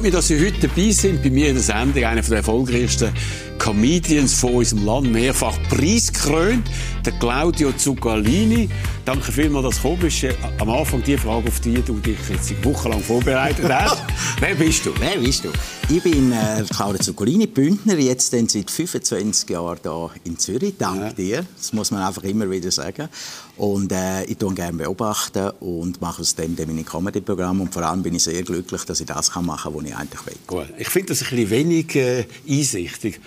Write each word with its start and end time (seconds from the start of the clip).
Freut 0.00 0.06
mich, 0.06 0.14
dass 0.14 0.28
Sie 0.28 0.40
heute 0.42 0.66
dabei 0.66 0.90
sind. 0.92 1.22
Bei 1.22 1.28
mir 1.28 1.48
in 1.48 1.56
der 1.56 1.62
Sendung 1.62 2.04
einer 2.04 2.22
der 2.22 2.38
erfolgreichsten 2.38 3.10
Comedians 3.58 4.32
von 4.32 4.54
unserem 4.54 4.86
Land, 4.86 5.12
mehrfach 5.12 5.58
preisgekrönt, 5.68 6.66
der 7.04 7.12
Claudio 7.18 7.70
Zuccolini. 7.72 8.70
Danke 9.04 9.32
vielmals, 9.32 9.64
dass 9.64 9.82
du 9.82 9.96
bist. 9.96 10.24
Am 10.58 10.68
Anfang 10.68 11.02
die 11.02 11.16
Frage, 11.16 11.48
auf 11.48 11.60
die 11.60 11.80
du 11.82 11.94
dich 11.98 12.18
jetzt 12.28 12.50
eine 12.50 12.64
Woche 12.64 12.88
lang 12.90 13.00
vorbereitet 13.00 13.68
hast. 13.68 14.02
Wer 14.40 14.54
bist 14.54 14.84
du? 14.84 14.92
Wer 15.00 15.18
bist 15.18 15.44
du? 15.44 15.48
Ich 15.88 16.02
bin 16.02 16.32
äh, 16.32 16.62
Claudio 16.68 17.00
Zuccolini, 17.00 17.46
Bündner, 17.46 17.98
jetzt 17.98 18.32
dann 18.32 18.46
seit 18.46 18.70
25 18.70 19.48
Jahren 19.48 19.78
hier 19.82 20.10
in 20.24 20.38
Zürich. 20.38 20.74
Dank 20.78 21.00
ja. 21.00 21.12
dir. 21.12 21.46
Das 21.56 21.72
muss 21.72 21.90
man 21.90 22.02
einfach 22.02 22.22
immer 22.24 22.48
wieder 22.50 22.70
sagen. 22.70 23.08
Und 23.56 23.90
äh, 23.90 24.24
ich 24.24 24.36
tue 24.36 24.54
gerne 24.54 24.76
beobachten 24.76 25.50
und 25.60 26.00
mache 26.00 26.20
aus 26.20 26.34
dem 26.34 26.54
meine 26.54 26.84
Comedy-Programm. 26.84 27.62
Und 27.62 27.72
vor 27.72 27.82
allem 27.82 28.02
bin 28.02 28.14
ich 28.14 28.24
sehr 28.24 28.42
glücklich, 28.42 28.82
dass 28.84 29.00
ich 29.00 29.06
das 29.06 29.34
machen 29.34 29.72
kann, 29.72 29.74
was 29.74 29.84
ich 29.84 29.96
eigentlich 29.96 30.26
will. 30.26 30.36
Gut. 30.46 30.66
Ich 30.78 30.88
finde 30.88 31.08
das 31.08 31.22
ein 31.22 31.30
bisschen 31.30 31.50
wenig 31.50 31.96
äh, 31.96 32.26
einsichtig. 32.48 33.18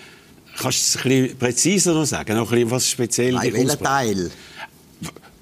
Kannst 0.56 0.94
du 0.94 0.98
es 0.98 1.04
ein 1.04 1.10
bisschen 1.10 1.38
präziser 1.38 1.94
noch 1.94 2.04
sagen? 2.04 2.36
Noch 2.36 2.50
ein 2.52 2.58
bisschen 2.58 2.70
was 2.70 2.88
speziell? 2.88 3.32
Nein, 3.32 3.52
welcher 3.52 3.78
Teil? 3.78 4.30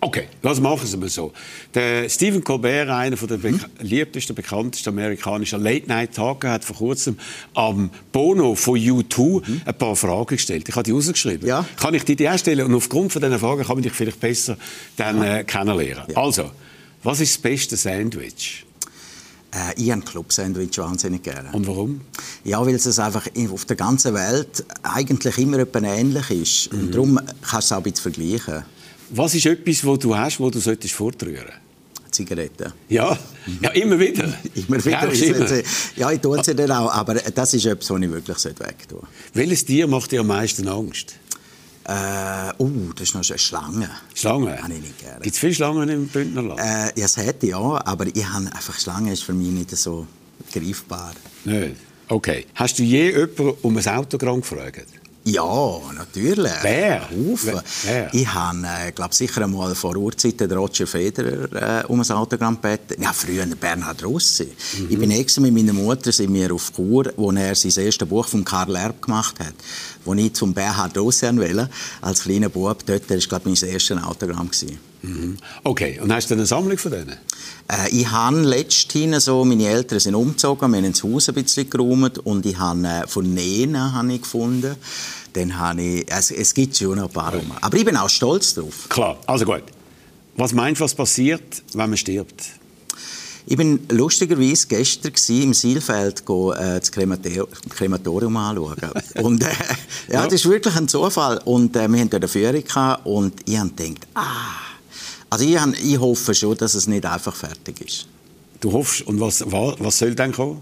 Okay, 0.05 0.27
lass 0.43 0.59
machen 0.59 0.99
mal 0.99 1.09
so. 1.09 1.33
Der 1.75 2.09
Stephen 2.09 2.43
Colbert, 2.43 2.89
einer 2.89 3.15
der 3.15 3.37
beliebtesten, 3.37 4.35
bekanntesten 4.35 4.89
amerikanischen 4.89 5.63
Late-Night-Talker, 5.63 6.51
hat 6.51 6.65
vor 6.65 6.75
kurzem 6.75 7.17
am 7.55 7.89
Bono 8.11 8.57
von 8.57 8.77
U2 8.77 9.49
mhm. 9.49 9.63
ein 9.65 9.79
paar 9.79 9.95
Fragen 9.95 10.27
gestellt. 10.27 10.69
Ich 10.69 10.75
habe 10.75 10.83
die 10.83 10.91
rausgeschrieben. 10.91 11.47
Ja. 11.47 11.65
Kann 11.77 11.95
ich 11.95 12.05
die 12.05 12.17
dir 12.17 12.37
stellen? 12.37 12.67
Und 12.67 12.75
aufgrund 12.75 13.13
von 13.13 13.23
diesen 13.23 13.39
Fragen 13.39 13.63
kann 13.63 13.77
man 13.77 13.85
dich 13.85 13.93
vielleicht 13.93 14.19
besser 14.19 14.57
dann, 14.97 15.23
äh, 15.23 15.45
kennenlernen. 15.45 16.03
Ja. 16.09 16.17
Also, 16.17 16.51
was 17.05 17.21
ist 17.21 17.37
das 17.37 17.43
beste 17.43 17.77
Sandwich? 17.77 18.67
Äh, 19.53 19.81
ich 19.81 19.93
habe 19.93 20.03
Club-Sandwich 20.03 20.79
wahnsinnig 20.79 21.23
gerne. 21.23 21.51
Und 21.53 21.69
warum? 21.69 22.01
Ja, 22.43 22.67
weil 22.67 22.75
es 22.75 22.99
einfach 22.99 23.29
auf 23.53 23.65
der 23.67 23.77
ganzen 23.77 24.15
Welt 24.15 24.65
eigentlich 24.83 25.39
immer 25.39 25.61
etwas 25.61 25.85
ähnlich 25.85 26.31
ist. 26.33 26.73
Mhm. 26.73 26.81
Und 26.81 26.93
darum 26.93 27.21
kannst 27.41 27.53
du 27.53 27.59
es 27.59 27.73
auch 27.73 27.77
ein 27.77 27.83
bisschen 27.85 28.13
vergleichen. 28.13 28.65
Was 29.15 29.35
ist 29.35 29.45
etwas, 29.45 29.85
was 29.87 29.99
du 29.99 30.17
hast, 30.17 30.41
wo 30.41 30.49
du 30.49 30.59
solltest 30.59 30.95
fortrühren? 30.95 31.53
Zigaretten. 32.11 32.73
Ja, 32.89 33.19
ja 33.61 33.71
immer 33.71 33.99
wieder. 33.99 34.25
immer 34.55 34.83
wieder. 34.83 35.13
Ja, 35.13 35.27
immer. 35.27 35.63
ja 35.97 36.11
ich 36.13 36.21
tue 36.21 36.43
sie 36.43 36.55
dann 36.55 36.71
auch, 36.71 36.93
aber 36.93 37.15
das 37.15 37.55
ist 37.55 37.67
etwas, 37.67 37.91
was 37.91 38.01
ich 38.01 38.11
wirklich 38.11 38.45
weg 38.45 38.89
tun 38.89 39.07
Welches 39.35 39.65
Tier 39.65 39.87
macht 39.87 40.13
dir 40.13 40.21
am 40.21 40.29
meisten 40.29 40.67
Angst? 40.67 41.15
Äh, 41.85 42.53
oh, 42.59 42.71
das 42.95 43.09
ist 43.09 43.15
noch 43.15 43.29
eine 43.29 43.39
Schlange. 43.39 43.91
Schlange? 44.15 44.63
Habe 44.63 44.73
ich 44.73 44.81
nicht 44.81 44.99
gerne. 44.99 45.21
Gibt 45.21 45.35
es 45.35 45.41
viele 45.41 45.55
Schlangen 45.55 45.89
im 45.89 46.07
Bündnerland? 46.07 46.61
Äh, 46.61 46.99
ja, 46.99 47.05
es 47.05 47.17
hätte 47.17 47.47
ja, 47.47 47.59
aber 47.59 48.07
ich 48.07 48.27
habe 48.27 48.47
einfach, 48.47 48.79
Schlange 48.79 49.13
ist 49.13 49.25
für 49.25 49.35
mich 49.35 49.49
nicht 49.49 49.77
so 49.77 50.07
greifbar. 50.53 51.13
Nicht? 51.45 51.77
Okay. 52.09 52.47
Hast 52.55 52.79
du 52.79 52.83
je 52.83 53.11
jemanden 53.11 53.55
um 53.63 53.77
ein 53.77 53.87
Autogramm 53.89 54.41
gefragt? 54.41 54.87
Ja, 55.25 55.81
natürlich. 55.95 56.53
Wer? 56.63 57.09
Haufen. 57.09 57.61
Wer? 57.85 58.13
Ich 58.13 58.27
habe, 58.27 58.59
äh, 58.67 58.91
glaube 58.93 59.15
sicher 59.15 59.43
einmal 59.43 59.75
vor 59.75 59.97
Urzeiten 59.97 60.51
Roger 60.51 60.87
Federer 60.87 61.83
äh, 61.83 61.87
um 61.87 62.01
ein 62.01 62.11
Autogramm 62.11 62.61
gebeten. 62.61 63.01
Ja, 63.01 63.13
früher 63.13 63.47
Bernhard 63.47 64.03
Rossi. 64.05 64.49
Mhm. 64.79 64.87
Ich 64.91 64.99
bin 64.99 65.11
extra 65.13 65.41
mit 65.41 65.55
meiner 65.55 65.73
Mutter 65.73 66.11
sind 66.11 66.35
wir 66.35 66.53
auf 66.53 66.73
Kur, 66.73 67.13
wo 67.17 67.31
er 67.31 67.55
sein 67.55 67.85
erstes 67.85 68.09
Buch 68.09 68.27
von 68.27 68.45
Karl 68.45 68.75
Erb 68.75 69.01
gemacht 69.03 69.39
hat, 69.39 69.55
wo 70.05 70.13
ich 70.15 70.33
zum 70.35 70.53
Bernhard 70.53 70.99
Rossi 70.99 71.27
wollte, 71.37 71.71
als 72.01 72.23
kleiner 72.23 72.49
Bub. 72.49 72.85
Dort 72.85 73.09
war, 73.09 73.17
glaube 73.17 73.51
ich, 73.51 73.63
mein 73.63 73.71
erstes 73.71 74.03
Autogramm. 74.03 74.51
Gewesen. 74.51 74.92
Mhm. 75.03 75.37
Okay, 75.65 75.99
und 76.01 76.13
hast 76.13 76.31
du 76.31 76.35
eine 76.35 76.47
Sammlung 76.47 76.79
von 76.79 76.93
denen? 76.93 77.17
Äh, 77.69 77.91
ich 77.91 78.11
habe 78.11 78.41
letztens 78.41 79.25
so, 79.25 79.45
meine 79.45 79.67
Eltern 79.67 80.01
sind 80.01 80.15
umgezogen, 80.15 80.71
wir 80.71 80.79
haben 80.79 80.93
das 80.93 81.03
Haus 81.03 81.29
ein 81.29 81.35
bisschen 81.35 81.69
geräumt 81.69 82.19
und 82.19 82.47
ich 82.47 82.59
habe 82.59 82.87
äh, 82.87 83.07
von 83.07 83.35
Nena 83.35 83.93
habe 83.93 84.13
ich 84.15 84.23
gefunden. 84.23 84.77
Dann 85.33 85.59
habe 85.59 85.83
ich, 85.83 86.13
also, 86.13 86.35
es 86.35 86.55
gibt 86.55 86.77
schon 86.77 86.97
noch 86.97 87.05
ein 87.05 87.13
paar 87.13 87.35
rum. 87.35 87.51
Aber 87.61 87.77
ich 87.77 87.85
bin 87.85 87.97
auch 87.97 88.09
stolz 88.09 88.55
drauf. 88.55 88.89
Klar, 88.89 89.19
also 89.27 89.45
gut. 89.45 89.63
Was 90.37 90.53
meinst 90.53 90.81
du, 90.81 90.85
was 90.85 90.95
passiert, 90.95 91.63
wenn 91.75 91.91
man 91.91 91.97
stirbt? 91.97 92.43
Ich 93.45 93.57
bin 93.57 93.81
lustigerweise 93.91 94.69
gestern 94.69 95.13
im 95.43 95.53
Seilfeld 95.53 96.25
go, 96.25 96.53
äh, 96.53 96.79
das 96.79 96.93
Krematorium 96.93 98.37
anschauen. 98.37 98.77
und 99.23 99.43
äh, 99.43 99.47
ja, 100.09 100.15
ja, 100.15 100.25
das 100.25 100.35
ist 100.35 100.49
wirklich 100.49 100.77
ein 100.77 100.87
Zufall. 100.87 101.39
Und 101.45 101.75
äh, 101.75 101.89
wir 101.89 101.99
hatten 101.99 102.11
dort 102.11 102.23
eine 102.23 102.29
Führung 102.29 102.63
gehabt, 102.63 103.05
und 103.05 103.35
ich 103.47 103.59
habe 103.59 103.71
gedacht, 103.71 104.07
ah, 104.15 104.72
also 105.33 105.47
ich, 105.47 105.57
ich 105.83 105.99
hoffe 105.99 106.35
schon, 106.35 106.59
dass 106.59 106.75
es 106.75 106.87
nicht 106.87 107.07
einfach 107.07 107.35
fertig 107.35 107.81
ist. 107.81 108.07
Du 108.61 108.71
hoffst, 108.71 109.01
und 109.07 109.19
was, 109.19 109.43
was 109.51 109.97
soll 109.99 110.15
dann 110.15 110.31
kommen? 110.31 110.61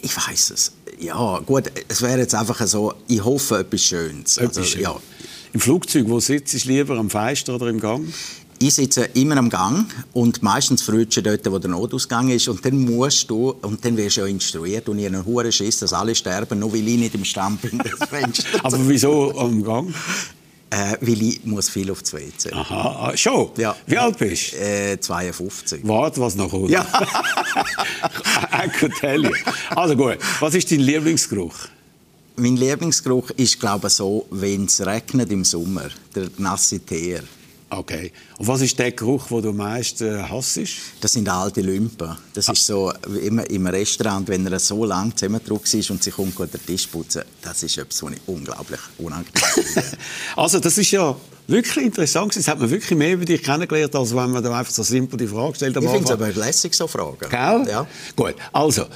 Ich 0.00 0.16
weiß 0.16 0.50
es. 0.50 0.70
Ja, 1.00 1.40
gut, 1.40 1.64
es 1.88 2.00
wäre 2.00 2.18
jetzt 2.20 2.34
einfach 2.36 2.64
so, 2.68 2.94
ich 3.08 3.24
hoffe 3.24 3.58
etwas 3.58 3.82
Schönes. 3.82 4.36
Etwas 4.36 4.58
also, 4.58 4.78
ja. 4.78 4.96
Im 5.52 5.58
Flugzeug, 5.58 6.08
wo 6.08 6.20
sitzt 6.20 6.64
du 6.64 6.68
lieber, 6.68 6.96
am 6.96 7.10
Fenster 7.10 7.56
oder 7.56 7.66
im 7.66 7.80
Gang? 7.80 8.06
Ich 8.60 8.74
sitze 8.74 9.02
immer 9.14 9.36
am 9.36 9.50
Gang 9.50 9.86
und 10.12 10.44
meistens 10.44 10.82
frühst 10.82 11.16
du 11.16 11.22
dort, 11.22 11.50
wo 11.50 11.58
der 11.58 11.70
Notausgang 11.70 12.28
ist 12.28 12.46
und 12.46 12.64
dann 12.64 12.78
musst 12.78 13.28
du, 13.28 13.50
und 13.62 13.84
dann 13.84 13.96
wirst 13.96 14.18
du 14.18 14.20
ja 14.20 14.26
instruiert 14.28 14.88
und 14.88 15.00
ich 15.00 15.06
habe 15.06 15.16
einen 15.16 15.26
hohen 15.26 15.50
Schiss, 15.50 15.80
dass 15.80 15.92
alle 15.92 16.14
sterben, 16.14 16.60
nur 16.60 16.72
weil 16.72 16.86
ich 16.86 16.98
nicht 16.98 17.16
im 17.16 17.24
Stand 17.24 17.62
bin, 17.62 17.78
das 17.98 18.08
Fenster. 18.08 18.64
Aber 18.64 18.78
wieso 18.88 19.36
am 19.36 19.64
Gang? 19.64 19.92
Äh, 20.70 20.96
weil 21.00 21.22
ich 21.22 21.44
muss 21.44 21.70
viel 21.70 21.90
aufs 21.90 22.12
WC. 22.12 22.52
Aha, 22.52 23.08
ah, 23.08 23.16
schon? 23.16 23.50
Ja. 23.56 23.74
Wie 23.86 23.96
alt 23.96 24.18
bist 24.18 24.52
du? 24.52 24.56
Äh, 24.58 25.00
52. 25.00 25.80
Warte, 25.84 26.20
was 26.20 26.34
noch 26.34 26.50
kommt. 26.50 26.68
Ja. 26.68 26.82
I 28.52 28.68
could 28.68 28.92
tell 29.00 29.24
you. 29.24 29.32
Also 29.70 29.96
gut, 29.96 30.18
was 30.40 30.54
ist 30.54 30.70
dein 30.70 30.80
Lieblingsgeruch? 30.80 31.54
Mein 32.36 32.56
Lieblingsgeruch 32.56 33.30
ist, 33.30 33.58
glaube 33.58 33.88
ich, 33.88 33.94
so, 33.94 34.26
wenn 34.30 34.66
es 34.66 34.84
regnet 34.84 35.32
im 35.32 35.44
Sommer. 35.44 35.88
Der 36.14 36.28
nasse 36.36 36.80
Teer. 36.80 37.22
Okay. 37.70 38.12
Und 38.38 38.46
was 38.46 38.62
ist 38.62 38.78
der 38.78 38.92
Geruch, 38.92 39.26
den 39.28 39.42
du 39.42 39.48
am 39.50 39.56
meisten 39.56 40.28
hasst? 40.28 40.60
Das 41.00 41.12
sind 41.12 41.28
alte 41.28 41.60
Lümpen. 41.60 42.16
Das 42.32 42.48
ah. 42.48 42.52
ist 42.52 42.64
so, 42.64 42.92
immer 43.22 43.48
im 43.50 43.66
Restaurant, 43.66 44.26
wenn 44.28 44.46
er 44.46 44.58
so 44.58 44.84
lange 44.84 45.14
zusammengedruckt 45.14 45.72
ist 45.74 45.90
und 45.90 46.02
sich 46.02 46.16
umgeht, 46.18 46.54
den 46.54 46.64
Tisch 46.64 46.86
putzen, 46.86 47.22
das 47.42 47.62
ist 47.62 47.76
etwas, 47.76 48.02
was 48.02 48.12
ich 48.12 48.20
unglaublich 48.26 48.80
unangenehm 48.98 49.32
finde. 49.52 49.86
also 50.36 50.60
das 50.60 50.78
ist 50.78 50.90
ja 50.92 51.14
wirklich 51.46 51.84
interessant. 51.84 52.34
Es 52.36 52.48
hat 52.48 52.58
man 52.58 52.70
wirklich 52.70 52.96
mehr 52.98 53.12
über 53.12 53.24
dich 53.24 53.42
kennengelernt, 53.42 53.94
als 53.94 54.16
wenn 54.16 54.30
man 54.30 54.42
da 54.42 54.58
einfach 54.58 54.72
so 54.72 54.82
simpel 54.82 55.18
die 55.18 55.26
Frage 55.26 55.56
stellt. 55.56 55.76
Ich 55.76 55.90
finde 55.90 56.04
es 56.04 56.10
aber 56.10 56.32
lässig, 56.32 56.74
so 56.74 56.86
Fragen. 56.86 57.28
Gell? 57.28 57.66
Ja. 57.68 57.86
Gut, 58.16 58.34
also... 58.52 58.86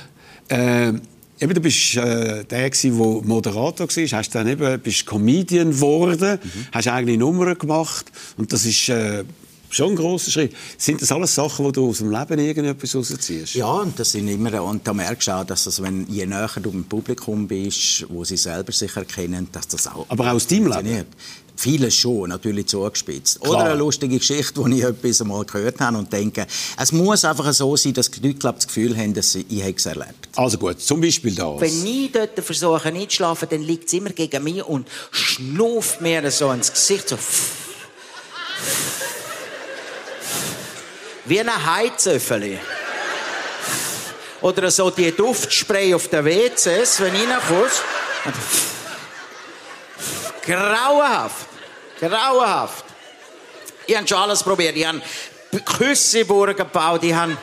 Äh, 0.49 0.95
Eben, 1.43 1.55
du 1.55 1.61
bist 1.61 1.97
äh, 1.97 2.45
der, 2.45 2.71
der 2.71 2.91
Moderator 2.93 3.89
war, 3.89 4.19
hast 4.19 4.35
dann 4.35 4.47
eben, 4.47 4.81
bist 4.81 5.05
Comedian 5.05 5.73
geworden, 5.73 6.39
mhm. 6.41 6.67
hast 6.71 6.87
eigene 6.87 7.17
Nummern 7.17 7.59
gemacht 7.59 8.13
und 8.37 8.53
das 8.53 8.65
ist 8.65 8.89
äh, 8.89 9.25
schon 9.69 9.91
ein 9.91 9.97
grosser 9.97 10.31
Schritt. 10.31 10.55
Sind 10.79 11.03
das 11.03 11.11
alles 11.11 11.35
Sachen, 11.35 11.67
die 11.67 11.73
du 11.73 11.89
aus 11.89 11.99
dem 11.99 12.13
Leben 12.13 12.39
irgendetwas 12.39 12.95
rausziehst? 12.95 13.55
Ja, 13.55 13.73
und 13.73 13.99
das 13.99 14.13
sind 14.13 14.29
immer, 14.29 14.63
und 14.63 14.87
da 14.87 14.95
merkst 14.95 15.27
du 15.27 15.33
auch, 15.33 15.45
dass 15.45 15.65
das, 15.65 15.83
wenn, 15.83 16.07
je 16.09 16.27
näher 16.27 16.49
du 16.63 16.71
im 16.71 16.85
Publikum 16.85 17.49
bist, 17.49 18.07
wo 18.09 18.23
sie 18.23 18.37
selber 18.37 18.71
sich 18.71 18.95
erkennen, 18.97 19.49
dass 19.51 19.67
das 19.67 19.89
auch 19.89 20.07
Aber 20.09 20.31
auch 20.31 20.35
aus 20.35 20.47
deinem 20.47 20.69
Leben? 20.69 21.07
Vieles 21.57 21.95
schon, 21.95 22.31
natürlich 22.31 22.67
zugespitzt. 22.67 23.41
Klar. 23.41 23.53
Oder 23.53 23.65
eine 23.67 23.75
lustige 23.75 24.19
Geschichte, 24.19 24.63
die 24.65 24.79
ich 24.79 24.85
etwas 24.85 25.21
einmal 25.21 25.45
gehört 25.45 25.81
habe 25.81 25.99
und 25.99 26.13
denke, 26.13 26.47
es 26.79 26.93
muss 26.93 27.25
einfach 27.25 27.53
so 27.53 27.77
sein, 27.77 27.93
dass 27.93 28.11
die 28.11 28.27
Leute 28.27 28.39
glaub, 28.39 28.57
das 28.57 28.67
Gefühl 28.67 28.97
haben, 28.97 29.15
dass 29.15 29.35
ich 29.35 29.47
es 29.51 29.87
erlebt 29.87 30.29
Also 30.35 30.59
gut, 30.59 30.81
zum 30.81 31.01
Beispiel 31.01 31.35
das. 31.35 31.61
Wenn 31.61 31.87
ich 31.87 32.11
dort 32.11 32.39
versuche 32.41 32.91
nicht 32.91 33.11
zu 33.11 33.17
schlafen, 33.17 33.49
dann 33.51 33.63
liegt 33.63 33.87
es 33.87 33.93
immer 33.93 34.11
gegen 34.11 34.43
mich 34.43 34.65
und 34.65 34.89
schnauft 35.11 36.01
mir 36.01 36.31
so 36.31 36.51
ins 36.51 36.73
Gesicht, 36.73 37.09
so 37.09 37.19
wie 41.27 41.41
ein 41.41 41.49
Heizöffeli. 41.49 42.59
Oder 44.41 44.71
so 44.73 44.91
die 44.91 45.13
Duftspray 45.13 45.95
auf 45.95 46.09
den 46.09 46.25
WCs, 46.25 47.01
wenn 47.01 47.15
ich 47.15 47.29
reinkommst. 47.29 47.83
Grauenhaft. 50.45 51.47
Grauenhaft. 52.01 52.85
Ich 53.87 53.97
habe 53.97 54.07
schon 54.07 54.19
alles 54.19 54.43
probiert. 54.43 54.77
Ich 54.77 54.87
habe 54.87 55.01
Küsseburgen 55.65 56.57
gebaut. 56.57 57.03
Ich 57.05 57.15
habe 57.15 57.37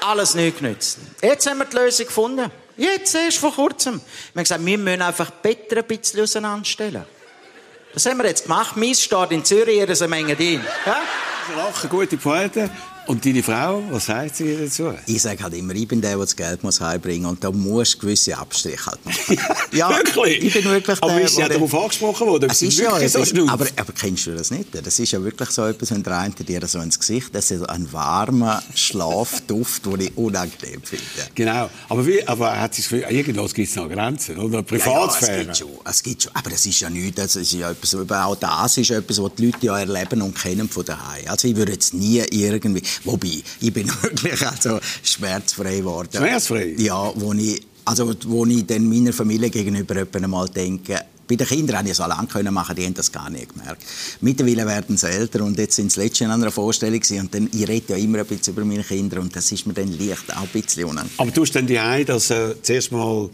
alles 0.00 0.34
nicht 0.34 0.58
genützt. 0.58 0.98
Jetzt 1.22 1.48
haben 1.48 1.58
wir 1.58 1.64
die 1.64 1.76
Lösung 1.76 2.06
gefunden. 2.06 2.50
Jetzt 2.76 3.14
erst 3.14 3.38
vor 3.38 3.54
kurzem. 3.54 3.94
Wir 3.94 4.40
haben 4.40 4.44
gesagt, 4.44 4.64
wir 4.64 4.78
müssen 4.78 5.02
einfach 5.02 5.30
Better 5.30 5.78
ein 5.78 5.84
bisschen 5.84 6.22
auseinanderstellen. 6.22 7.04
Das 7.92 8.06
haben 8.06 8.18
wir 8.18 8.26
jetzt 8.26 8.44
gemacht. 8.44 8.76
Mies 8.76 9.02
steht 9.02 9.30
in 9.32 9.44
Zürich, 9.44 9.78
ihr 9.78 9.88
eine 9.88 10.08
Menge 10.08 10.36
drin. 10.36 10.64
Ja? 10.86 11.00
Lachen, 11.56 11.88
gute 11.90 12.16
Poeten. 12.16 12.70
Und 13.08 13.24
deine 13.24 13.42
Frau, 13.42 13.82
was 13.90 14.04
sagt 14.04 14.36
sie 14.36 14.54
dazu? 14.54 14.92
Ich 15.06 15.22
sage 15.22 15.42
halt 15.42 15.54
immer, 15.54 15.74
ich 15.74 15.88
bin 15.88 16.02
der, 16.02 16.10
der 16.10 16.20
das 16.20 16.36
Geld 16.36 16.62
muss 16.62 16.78
heimbringen 16.78 17.22
muss. 17.22 17.32
Und 17.32 17.42
da 17.44 17.50
musst 17.50 17.94
du 17.94 18.00
gewisse 18.00 18.36
Abstriche 18.36 18.84
halt 18.84 19.02
machen. 19.06 19.38
ja, 19.72 19.88
wirklich? 19.88 20.44
Ich 20.44 20.52
bin 20.52 20.64
wirklich 20.64 21.02
aber 21.02 21.14
der, 21.14 21.22
ist 21.22 21.38
ja 21.38 21.48
darauf 21.48 21.74
angesprochen 21.74 22.26
worden, 22.26 22.50
es 22.50 22.60
ist 22.60 22.78
ja, 22.78 22.90
so 23.08 23.20
ist, 23.20 23.38
aber, 23.48 23.66
aber 23.76 23.92
kennst 23.98 24.26
du 24.26 24.34
das 24.34 24.50
nicht? 24.50 24.68
Das 24.74 24.98
ist 24.98 25.10
ja 25.10 25.24
wirklich 25.24 25.48
so 25.48 25.64
etwas, 25.64 25.90
wenn 25.90 26.02
der 26.02 26.18
eine 26.18 26.34
dir 26.34 26.66
so 26.66 26.80
ins 26.80 26.98
Gesicht, 26.98 27.34
das 27.34 27.50
ist 27.50 27.66
ein 27.66 27.90
warmer 27.94 28.62
Schlafduft, 28.74 29.86
den 29.86 30.00
ich 30.00 30.16
unangenehm 30.18 30.82
finde. 30.82 31.04
Genau. 31.34 31.70
Aber, 31.88 32.06
wie, 32.06 32.28
aber 32.28 32.60
hat 32.60 32.74
sich 32.74 32.92
irgendwas 32.92 33.54
gibt 33.54 33.70
es 33.70 33.76
noch 33.76 33.88
Grenzen, 33.88 34.36
oder? 34.36 34.62
Privatsphäre? 34.62 35.44
Ja, 35.44 35.44
ja, 35.44 35.50
es, 35.50 35.54
gibt 35.54 35.56
schon, 35.56 35.68
es 35.86 36.02
gibt 36.02 36.22
schon. 36.24 36.32
Aber 36.34 36.50
das 36.50 36.66
ist 36.66 36.80
ja 36.80 36.90
nichts, 36.90 37.16
das 37.16 37.36
ist 37.36 37.52
ja 37.54 37.70
etwas, 37.70 37.94
auch 37.94 38.36
das 38.36 38.76
ist 38.76 38.90
etwas, 38.90 39.22
was 39.22 39.34
die 39.36 39.46
Leute 39.46 39.64
ja 39.64 39.78
erleben 39.78 40.20
und 40.20 40.38
kennen 40.38 40.68
von 40.68 40.84
daheim. 40.84 41.24
Also 41.26 41.48
ich 41.48 41.56
würde 41.56 41.72
jetzt 41.72 41.94
nie 41.94 42.22
irgendwie, 42.30 42.82
Wobei, 43.04 43.42
ich 43.60 43.72
bin 43.72 43.88
wirklich 44.02 44.46
also 44.46 44.80
schmerzfrei 45.02 45.78
geworden. 45.78 46.10
Schmerzfrei? 46.14 46.74
Ja, 46.78 47.12
wo 47.14 47.32
ich, 47.32 47.60
also, 47.84 48.14
wo 48.26 48.44
ich 48.46 48.66
dann 48.66 48.88
meiner 48.88 49.12
Familie 49.12 49.50
gegenüber 49.50 50.06
einmal 50.12 50.48
denke, 50.48 51.00
bei 51.28 51.36
den 51.36 51.46
Kindern 51.46 51.76
konnte 51.76 51.90
ich 51.90 51.98
es 51.98 52.00
allein 52.00 52.26
können 52.26 52.54
machen, 52.54 52.74
die 52.74 52.84
haben 52.84 52.94
das 52.94 53.12
gar 53.12 53.28
nicht 53.28 53.54
gemerkt. 53.54 53.84
Mittlerweile 54.22 54.66
werden 54.66 54.96
sie 54.96 55.08
älter 55.08 55.44
und 55.44 55.58
jetzt 55.58 55.76
sind 55.76 55.92
sie 55.92 56.00
letztens 56.00 56.26
in 56.26 56.30
einer 56.30 56.50
Vorstellung 56.50 57.00
und 57.20 57.34
dann, 57.34 57.50
ich 57.52 57.68
rede 57.68 57.92
ja 57.92 57.96
immer 57.96 58.20
ein 58.20 58.26
bisschen 58.26 58.54
über 58.54 58.64
meine 58.64 58.82
Kinder 58.82 59.20
und 59.20 59.36
das 59.36 59.52
ist 59.52 59.66
mir 59.66 59.74
dann 59.74 59.92
leicht 59.98 60.34
auch 60.34 60.42
ein 60.42 60.48
bisschen 60.48 60.84
unangenehm. 60.84 61.18
Aber 61.18 61.32
tust 61.32 61.54
du 61.54 61.58
denn 61.58 61.66
die 61.66 61.78
ein, 61.78 62.06
dass 62.06 62.30
äh, 62.30 62.54
zuerst 62.62 62.92
mal 62.92 63.28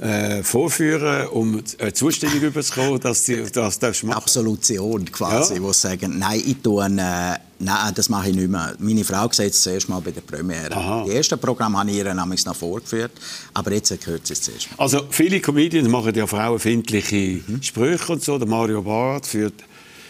äh, 0.00 0.42
vorführen, 0.44 1.26
um 1.28 1.62
eine 1.78 1.92
Zustimmung 1.92 2.40
überzukommen, 2.40 3.00
dass 3.00 3.24
du 3.24 3.44
das 3.50 3.80
machen? 3.80 4.16
Absolution 4.16 5.10
quasi, 5.10 5.54
ja. 5.54 5.62
wo 5.62 5.72
sie 5.72 5.80
sagen, 5.80 6.18
nein, 6.18 6.42
ich 6.46 6.58
tue 6.62 6.86
äh, 6.86 7.34
Nein, 7.62 7.92
das 7.94 8.08
mache 8.08 8.30
ich 8.30 8.36
nicht 8.36 8.48
mehr. 8.48 8.74
Meine 8.78 9.04
Frau 9.04 9.28
sieht 9.30 9.52
es 9.52 9.62
zuerst 9.62 9.88
mal 9.88 10.00
bei 10.00 10.10
der 10.10 10.22
Premiere. 10.22 10.74
Aha. 10.74 11.04
Die 11.06 11.12
ersten 11.12 11.38
Programme 11.38 11.78
habe 11.78 11.90
ich 11.90 11.98
ihr 11.98 12.14
nämlich 12.14 12.44
noch 12.46 12.56
vorgeführt, 12.56 13.12
aber 13.52 13.72
jetzt 13.72 13.90
gehört 14.02 14.26
sie 14.26 14.32
es 14.32 14.40
zuerst 14.40 14.70
mal. 14.70 14.82
Also 14.82 15.02
viele 15.10 15.40
Comedians 15.40 15.86
machen 15.88 16.14
ja 16.14 16.26
frauenfindliche 16.26 17.42
mhm. 17.46 17.62
Sprüche 17.62 18.12
und 18.12 18.24
so. 18.24 18.38
Der 18.38 18.48
Mario 18.48 18.82
Barth 18.82 19.26
führt 19.26 19.62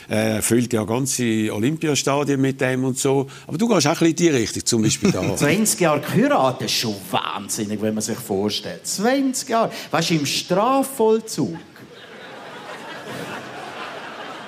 äh, 0.08 0.42
füllt 0.42 0.72
ja 0.72 0.84
ganze 0.84 1.52
Olympiastadien 1.52 2.40
mit 2.40 2.60
dem 2.60 2.84
und 2.84 2.98
so. 2.98 3.28
Aber 3.46 3.56
du 3.56 3.68
gehst 3.68 3.86
auch 3.86 3.90
ein 3.90 3.98
bisschen 3.98 4.08
in 4.10 4.16
die 4.16 4.28
Richtung, 4.28 4.66
zum 4.66 4.82
Beispiel 4.82 5.12
da. 5.12 5.36
20 5.36 5.80
Jahre 5.80 6.00
geheiratet, 6.00 6.62
ist 6.62 6.74
schon 6.74 6.96
wahnsinnig, 7.10 7.80
wenn 7.80 7.94
man 7.94 8.02
sich 8.02 8.18
vorstellt. 8.18 8.86
20 8.86 9.48
Jahre. 9.48 9.70
Weißt 9.90 10.10
du, 10.10 10.14
im 10.14 10.26
Strafvollzug. 10.26 11.56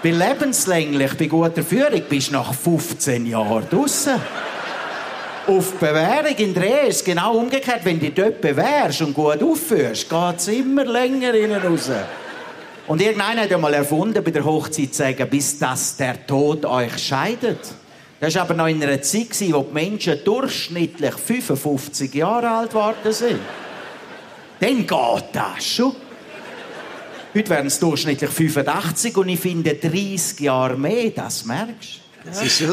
Bei 0.02 0.10
lebenslänglich, 0.10 1.14
bei 1.14 1.26
guter 1.26 1.62
Führung, 1.62 2.02
bist 2.08 2.28
du 2.28 2.32
nach 2.32 2.52
15 2.52 3.26
Jahren 3.26 3.66
draußen. 3.70 4.20
Auf 5.46 5.74
Bewährung 5.74 6.36
in 6.36 6.54
der 6.54 6.64
Ehe 6.64 6.88
ist 6.88 7.04
genau 7.04 7.36
umgekehrt. 7.36 7.84
Wenn 7.84 8.00
du 8.00 8.10
dort 8.10 8.40
bewährst 8.40 9.02
und 9.02 9.14
gut 9.14 9.42
aufführst, 9.42 10.08
geht 10.08 10.36
es 10.36 10.48
immer 10.48 10.84
länger 10.84 11.34
innen 11.34 11.60
raus. 11.60 11.90
Und 12.86 13.00
irgendeiner 13.00 13.42
hat 13.42 13.50
ja 13.50 13.58
mal 13.58 13.74
erfunden, 13.74 14.22
bei 14.22 14.30
der 14.30 14.44
Hochzeit 14.44 14.92
zu 14.92 15.02
sagen, 15.02 15.28
bis 15.30 15.58
dass 15.58 15.96
der 15.96 16.26
Tod 16.26 16.64
euch 16.64 16.98
scheidet. 16.98 17.60
Das 18.20 18.34
war 18.34 18.42
aber 18.42 18.54
noch 18.54 18.68
in 18.68 18.82
einer 18.82 19.02
Zeit, 19.02 19.28
wo 19.52 19.62
die 19.62 19.72
Menschen 19.72 20.18
durchschnittlich 20.24 21.14
55 21.14 22.14
Jahre 22.14 22.50
alt 22.50 22.70
geworden 22.70 23.12
sind. 23.12 23.40
Dann 24.60 24.78
geht 24.78 25.24
das 25.32 25.64
schon. 25.64 25.94
Heute 27.34 27.48
wären 27.48 27.66
es 27.66 27.80
durchschnittlich 27.80 28.30
85 28.30 29.16
und 29.16 29.30
ich 29.30 29.40
finde 29.40 29.74
30 29.74 30.40
Jahre 30.40 30.76
mehr, 30.76 31.08
das 31.10 31.46
merkst 31.46 31.96
du. 31.96 32.01
Das 32.24 32.42
ist 32.42 32.58
so. 32.58 32.66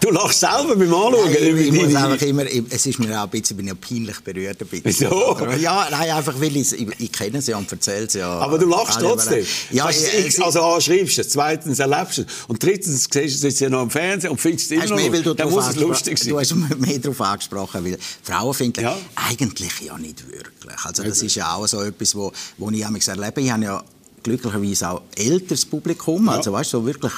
du 0.00 0.10
lachst 0.10 0.40
selber 0.40 0.76
beim 0.76 0.92
Anschauen. 0.94 1.32
Nein, 1.32 1.56
ich, 1.56 1.66
ich 1.66 1.72
muss 1.72 1.94
einfach 1.94 2.26
immer, 2.26 2.44
es 2.70 2.86
ist 2.86 2.98
mir 2.98 3.18
auch 3.18 3.24
ein 3.24 3.30
bisschen, 3.30 3.54
ich 3.54 3.56
bin 3.56 3.66
ja 3.68 3.74
peinlich 3.74 4.20
berührt. 4.20 4.60
Ein 4.60 4.68
bisschen. 4.68 5.10
Wieso? 5.10 5.36
Ja, 5.58 5.88
nein, 5.90 6.10
einfach 6.10 6.34
weil 6.40 6.56
ich, 6.56 6.72
ich, 6.72 6.88
ich 6.98 7.12
kenne 7.12 7.40
sie 7.40 7.54
und 7.54 7.70
erzähle 7.70 8.08
sie 8.08 8.18
ja. 8.18 8.38
Aber 8.38 8.58
du 8.58 8.66
lachst 8.66 9.00
trotzdem. 9.00 9.44
Ja, 9.70 9.88
ich, 9.90 10.42
also 10.42 10.62
A, 10.62 10.80
schreibst 10.80 11.18
du 11.18 11.22
es, 11.22 11.28
zweitens 11.30 11.78
erlebst 11.78 12.18
du 12.18 12.22
es 12.22 12.28
und 12.46 12.62
drittens 12.62 13.08
siehst 13.10 13.42
du 13.42 13.48
es 13.48 13.60
ja 13.60 13.68
noch 13.68 13.82
im 13.82 13.90
Fernsehen 13.90 14.30
und 14.30 14.40
findest 14.40 14.70
es 14.70 14.84
immer 14.84 14.96
noch, 14.96 15.10
mehr, 15.10 15.34
dann 15.34 15.50
muss 15.50 15.68
es 15.68 15.76
lustig 15.76 16.18
sein. 16.18 16.30
Du 16.30 16.38
hast 16.38 16.54
mehr 16.78 16.98
darauf 16.98 17.20
angesprochen, 17.20 17.84
weil 17.84 17.98
Frauen 18.22 18.54
finden 18.54 18.82
ja. 18.82 18.96
eigentlich 19.14 19.72
ja 19.80 19.96
nicht 19.98 20.26
wirklich. 20.28 20.76
Also 20.84 21.02
das 21.02 21.22
ist 21.22 21.34
ja 21.34 21.54
auch 21.54 21.66
so 21.66 21.82
etwas, 21.82 22.14
wo, 22.14 22.32
wo 22.56 22.70
ich 22.70 22.82
erlebe. 22.82 23.40
Ich 23.40 23.50
habe 23.50 23.64
ja 23.64 23.84
glücklicherweise 24.22 24.90
auch 24.90 25.02
älteres 25.16 25.64
Publikum, 25.64 26.26
ja. 26.26 26.32
also 26.32 26.52
weißt 26.52 26.72
du, 26.72 26.78
so 26.78 26.86
wirklich 26.86 27.12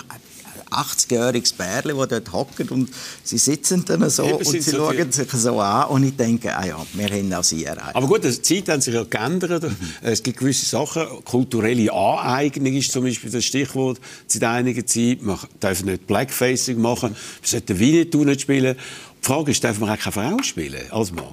80-jähriges 0.71 1.55
Bärli, 1.55 1.95
das 1.97 2.09
dort 2.09 2.33
hockt 2.33 2.71
und 2.71 2.91
sie 3.25 3.39
sitzen 3.39 3.85
dann 3.85 4.09
so 4.11 4.25
Eben, 4.25 4.37
und 4.37 4.47
sie 4.47 4.61
so 4.61 4.77
schauen 4.77 5.13
sich 5.13 5.31
so 5.31 5.61
an 5.61 5.89
und 5.89 6.05
ich 6.05 6.17
denke, 6.17 6.57
ah 6.57 6.67
ja, 6.67 6.87
wir 6.93 7.09
haben 7.09 7.33
auch 7.33 7.45
sie 7.45 7.65
erreicht. 7.65 7.95
Aber 7.97 8.07
gut, 8.07 8.25
die 8.25 8.43
Zeit 8.43 8.69
hat 8.69 8.83
sich 8.83 8.95
ja 8.95 9.05
geändert. 9.05 9.71
Es 10.03 10.23
gibt 10.23 10.39
gewisse 10.39 10.67
Sachen, 10.67 11.07
kulturelle 11.25 11.93
Aneignung 11.93 12.75
ist 12.75 12.93
zum 12.93 13.05
Beispiel 13.05 13.31
das 13.31 13.45
Stichwort 13.45 14.01
seit 14.27 14.45
einiger 14.45 14.85
Zeit. 14.87 15.23
Man 15.23 15.39
darf 15.59 15.83
nicht 15.83 16.07
Blackfacing 16.07 16.81
machen, 16.81 17.11
man 17.11 17.19
sollte 17.43 17.79
Winnetou 17.79 18.25
nicht 18.25 18.43
spielen. 18.43 18.77
Die 19.23 19.27
Frage 19.27 19.51
ist, 19.51 19.63
darf 19.63 19.79
man 19.79 19.91
auch 19.91 19.99
keine 19.99 20.13
Frau 20.13 20.43
spielen 20.43 20.91
als 20.91 21.13
Mann? 21.13 21.25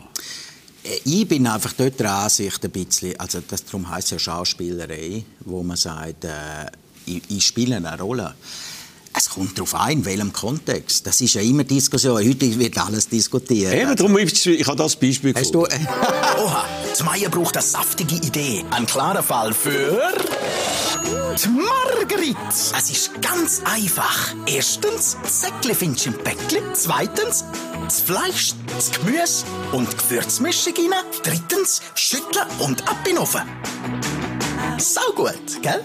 Äh, 0.84 1.00
ich 1.06 1.28
bin 1.28 1.48
einfach 1.48 1.74
dort 1.74 2.00
der 2.00 2.12
Ansicht 2.12 2.64
ein 2.64 2.72
bisschen, 2.72 3.20
also 3.20 3.40
das 3.48 3.66
darum 3.66 3.90
heißt 3.90 4.12
ja 4.12 4.20
Schauspielerei, 4.20 5.24
wo 5.42 5.64
man 5.64 5.78
sagt, 5.78 6.26
äh, 6.26 6.30
ich, 7.06 7.22
ich 7.30 7.46
spiele 7.46 7.78
eine 7.78 7.98
Rolle. 7.98 8.36
Es 9.18 9.32
kommt 9.32 9.58
darauf 9.58 9.74
an, 9.74 9.90
in 9.90 10.06
welchem 10.06 10.32
Kontext. 10.32 11.08
Das 11.08 11.22
ist 11.22 11.34
ja 11.34 11.42
immer 11.42 11.64
Diskussion. 11.64 12.18
Heute 12.18 12.60
wird 12.60 12.78
alles 12.78 13.10
diskutiert. 13.10 13.74
Eben, 13.74 13.96
darum, 13.96 14.16
ich, 14.20 14.46
ich 14.46 14.68
habe 14.68 14.78
das 14.78 14.96
Beispiel 14.96 15.34
Hast 15.36 15.56
du, 15.56 15.66
äh 15.66 15.80
Oha, 16.40 16.66
die 17.00 17.04
Meier 17.04 17.30
braucht 17.30 17.58
eine 17.58 17.66
saftige 17.66 18.14
Idee. 18.16 18.64
Ein 18.70 18.86
klarer 18.86 19.24
Fall 19.24 19.54
für... 19.54 20.14
Die 21.42 21.48
Marguerite. 21.50 22.38
Es 22.50 22.90
ist 22.92 23.12
ganz 23.22 23.62
einfach. 23.66 24.36
Erstens, 24.46 25.18
Säckle 25.24 25.74
findest 25.74 26.06
du 26.06 26.10
im 26.12 26.18
Päckchen. 26.20 26.64
Zweitens, 26.74 27.44
das 27.86 28.02
Fleisch, 28.02 28.54
das 28.76 28.92
Gemüse 28.92 29.46
und 29.72 29.92
die 29.92 29.98
Gewürzmischung 29.98 30.74
rein. 30.76 31.04
Drittens, 31.24 31.82
schütteln 31.96 32.46
und 32.60 32.88
ab 32.88 32.98
in 33.08 33.16
den 33.16 33.18
Ofen. 33.24 33.42
Sau 34.78 35.12
gut, 35.16 35.62
gell? 35.64 35.84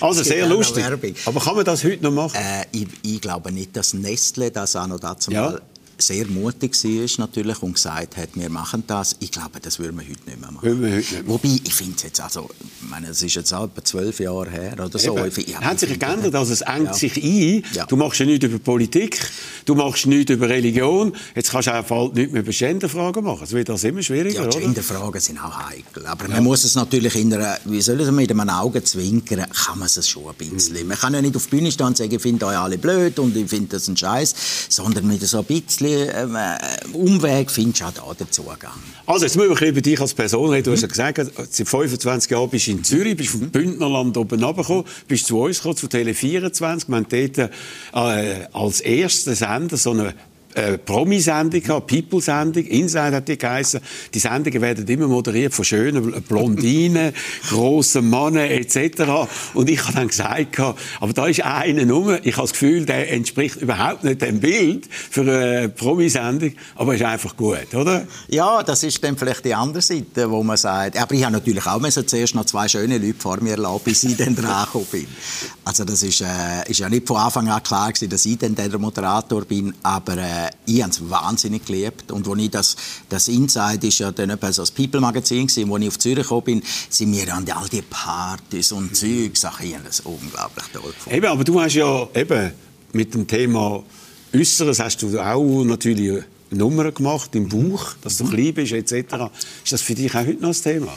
Also 0.00 0.22
sehr 0.22 0.46
lustig. 0.46 0.84
Aber 1.26 1.40
kann 1.40 1.56
man 1.56 1.64
das 1.64 1.84
heute 1.84 2.02
noch 2.02 2.12
machen? 2.12 2.36
Äh, 2.36 2.66
ich, 2.72 2.86
ich, 3.02 3.20
glaube 3.20 3.52
nicht, 3.52 3.76
dass 3.76 3.94
Nestle 3.94 4.50
das 4.50 4.76
auch 4.76 4.86
noch 4.86 5.00
dazu 5.00 5.30
ja. 5.30 5.42
mal 5.42 5.62
sehr 5.98 6.26
mutig 6.26 6.74
war 6.84 7.26
natürlich 7.26 7.62
und 7.62 7.74
gesagt 7.74 8.16
hat, 8.16 8.28
wir 8.34 8.50
machen 8.50 8.84
das. 8.86 9.16
Ich 9.20 9.30
glaube, 9.30 9.60
das 9.60 9.78
würden 9.78 9.98
wir 9.98 10.04
heute 10.04 10.24
nicht 10.28 10.40
mehr 10.40 10.50
machen. 10.50 11.26
Wobei, 11.26 11.60
ich 11.62 11.74
finde 11.74 11.94
es 11.96 12.02
jetzt, 12.02 12.20
also, 12.20 12.48
meine, 12.94 13.08
es 13.08 13.22
ist 13.22 13.34
jetzt 13.34 13.52
etwa 13.52 13.84
zwölf 13.84 14.20
Jahre 14.20 14.50
her 14.50 14.74
oder 14.74 14.98
so. 14.98 15.16
Ja, 15.16 15.60
Hat 15.60 15.80
sich 15.80 15.98
geändert, 15.98 16.34
also 16.34 16.52
es 16.52 16.60
engt 16.62 16.86
ja. 16.86 16.94
sich 16.94 17.16
ein. 17.16 17.64
Ja. 17.74 17.86
Du 17.86 17.96
machst 17.96 18.20
ja 18.20 18.26
nichts 18.26 18.44
über 18.44 18.58
Politik, 18.58 19.18
du 19.64 19.74
machst 19.74 20.06
nichts 20.06 20.30
über 20.32 20.48
Religion, 20.48 21.14
jetzt 21.34 21.50
kannst 21.50 21.68
du 21.68 21.72
auch 21.72 22.12
nichts 22.12 22.32
mehr 22.32 22.42
über 22.42 22.52
Genderfragen 22.52 23.24
machen. 23.24 23.44
Es 23.44 23.52
wird 23.52 23.68
das 23.68 23.84
immer 23.84 24.02
schwieriger, 24.02 24.44
Ja, 24.44 24.48
Genderfragen 24.48 25.20
sind 25.20 25.38
auch 25.38 25.56
heikel. 25.68 26.06
Aber 26.06 26.28
man 26.28 26.44
muss 26.44 26.64
es 26.64 26.74
natürlich 26.74 27.14
in 27.16 27.32
einer, 27.32 27.58
wie 27.64 27.80
soll 27.80 28.00
ich 28.00 28.10
mit 28.10 28.30
einem 28.30 28.48
Auge 28.48 28.82
zwinkern, 28.82 29.44
kann 29.50 29.78
man 29.78 29.86
es 29.86 30.08
schon 30.08 30.24
ein 30.28 30.34
bisschen. 30.34 30.82
Mhm. 30.82 30.88
Man 30.88 30.98
kann 30.98 31.14
ja 31.14 31.22
nicht 31.22 31.36
auf 31.36 31.44
die 31.46 31.56
Bühne 31.56 31.72
stehen 31.72 31.86
und 31.86 31.96
sagen, 31.96 32.12
ich 32.14 32.22
finde 32.22 32.46
euch 32.46 32.56
alle 32.56 32.78
blöd 32.78 33.18
und 33.18 33.36
ich 33.36 33.48
finde 33.48 33.68
das 33.68 33.88
ein 33.88 33.96
Scheiß, 33.96 34.34
sondern 34.68 35.06
mit 35.06 35.22
so 35.22 35.38
ein 35.38 35.44
bisschen 35.44 35.64
bisschen 35.78 36.08
äh, 36.08 36.56
Umweg 36.92 37.50
findest 37.50 37.80
du 37.80 37.84
auch 38.02 38.14
da 38.14 38.14
den 38.14 38.30
Zugang. 38.30 38.72
Also, 39.06 39.24
jetzt 39.24 39.36
müssen 39.36 39.58
wir 39.58 39.68
über 39.68 39.80
dich 39.80 40.00
als 40.00 40.14
Person 40.14 40.50
reden. 40.50 40.64
Du 40.64 40.72
hast 40.72 40.82
ja 40.82 40.88
gesagt, 40.88 41.20
seit 41.50 41.68
25 41.68 42.30
Jahren 42.30 42.48
bist 42.50 42.66
du 42.66 42.70
in 42.72 42.83
Zürich, 42.84 43.16
bist 43.16 43.30
vom. 43.30 43.50
Bündnerland 43.50 44.16
oben 44.16 44.42
runtergekommen, 44.42 44.84
bist 45.08 45.26
zu 45.26 45.40
uns 45.40 45.58
gekommen, 45.58 45.76
zu 45.76 45.86
Tele24. 45.86 46.88
Wir 46.88 46.96
haben 46.96 47.06
dort 47.08 47.38
äh, 47.38 48.46
als 48.52 48.80
erster 48.80 49.34
Sender 49.34 49.76
so 49.76 49.90
eine 49.92 50.14
äh, 50.54 50.78
Promi-Sendung 50.78 51.62
People-Sendung, 51.86 52.64
Inside 52.64 53.16
hat 53.16 53.28
die 53.28 53.38
geheißen. 53.38 53.80
Die 54.12 54.18
Sendungen 54.18 54.60
werden 54.60 54.86
immer 54.86 55.08
moderiert 55.08 55.54
von 55.54 55.64
schönen 55.64 56.22
Blondinen, 56.22 57.12
grossen 57.48 58.08
Männern 58.10 58.50
etc. 58.50 59.28
Und 59.54 59.68
ich 59.68 59.82
habe 59.84 59.94
dann 59.94 60.08
gesagt, 60.08 60.58
aber 60.58 61.12
da 61.12 61.26
ist 61.26 61.42
einer 61.42 61.84
Nummer. 61.84 62.18
Ich 62.24 62.36
habe 62.36 62.44
das 62.44 62.52
Gefühl, 62.52 62.86
der 62.86 63.12
entspricht 63.12 63.56
überhaupt 63.56 64.04
nicht 64.04 64.22
dem 64.22 64.40
Bild 64.40 64.88
für 64.90 65.22
eine 65.22 65.68
Promi-Sendung, 65.68 66.52
aber 66.76 66.94
ist 66.94 67.02
einfach 67.02 67.36
gut, 67.36 67.74
oder? 67.74 68.06
Ja, 68.28 68.62
das 68.62 68.82
ist 68.82 69.02
dann 69.02 69.16
vielleicht 69.16 69.44
die 69.44 69.54
andere 69.54 69.82
Seite, 69.82 70.30
wo 70.30 70.42
man 70.42 70.56
sagt, 70.56 70.96
aber 71.00 71.14
ich 71.14 71.24
habe 71.24 71.32
natürlich 71.32 71.66
auch 71.66 71.80
zuerst 72.06 72.34
noch 72.34 72.44
zwei 72.44 72.68
schöne 72.68 72.98
Leute 72.98 73.18
vor 73.18 73.40
mir 73.40 73.56
lassen, 73.56 73.80
bis 73.84 74.04
ich 74.04 74.16
dann 74.16 74.34
dran 74.36 74.66
bin. 74.90 75.06
Also 75.64 75.84
das 75.84 76.02
ist, 76.02 76.20
äh, 76.20 76.68
ist 76.68 76.80
ja 76.80 76.88
nicht 76.88 77.06
von 77.06 77.16
Anfang 77.16 77.48
an 77.48 77.62
klar 77.62 77.92
gewesen, 77.92 78.10
dass 78.10 78.24
ich 78.26 78.38
dann 78.38 78.54
der 78.54 78.78
Moderator 78.78 79.44
bin, 79.44 79.74
aber 79.82 80.16
äh, 80.18 80.43
äh, 80.46 80.50
ich 80.66 80.82
habe 80.82 80.90
es 80.90 81.10
wahnsinnig 81.10 81.64
geliebt. 81.64 82.10
Und 82.10 82.28
als 82.28 82.38
ich 82.38 82.50
das, 82.50 82.76
das 83.08 83.28
Inside 83.28 83.86
ist 83.86 83.98
ja 83.98 84.12
dann 84.12 84.30
etwa 84.30 84.52
so 84.52 84.62
das 84.62 84.70
People-Magazin 84.70 85.46
gewesen, 85.46 85.68
wo 85.68 85.76
ich 85.76 85.88
auf 85.88 85.98
Zürich 85.98 86.24
gekommen 86.24 86.44
bin, 86.44 86.62
sind 86.88 87.12
wir 87.12 87.34
an 87.34 87.48
all 87.50 87.68
die 87.68 87.82
Partys 87.82 88.72
und 88.72 88.90
mhm. 88.90 88.94
Zeugs, 88.94 89.46
ich 89.62 89.74
habe 89.74 89.84
das 89.84 90.00
unglaublich 90.00 90.64
toll 90.72 90.92
gefunden. 90.92 91.16
Eben, 91.16 91.26
aber 91.26 91.44
du 91.44 91.60
hast 91.60 91.74
ja 91.74 92.08
eben 92.14 92.52
mit 92.92 93.14
dem 93.14 93.26
Thema 93.26 93.82
Äußeres 94.34 94.80
hast 94.80 95.00
du 95.02 95.20
auch 95.20 95.64
natürlich 95.64 96.24
Nummern 96.50 96.92
gemacht 96.92 97.34
im 97.36 97.48
Buch, 97.48 97.94
dass 98.02 98.18
du 98.18 98.28
klein 98.28 98.52
bist 98.52 98.72
etc. 98.72 99.30
Ist 99.62 99.72
das 99.72 99.82
für 99.82 99.94
dich 99.94 100.12
auch 100.14 100.26
heute 100.26 100.42
noch 100.42 100.48
ein 100.48 100.62
Thema? 100.62 100.92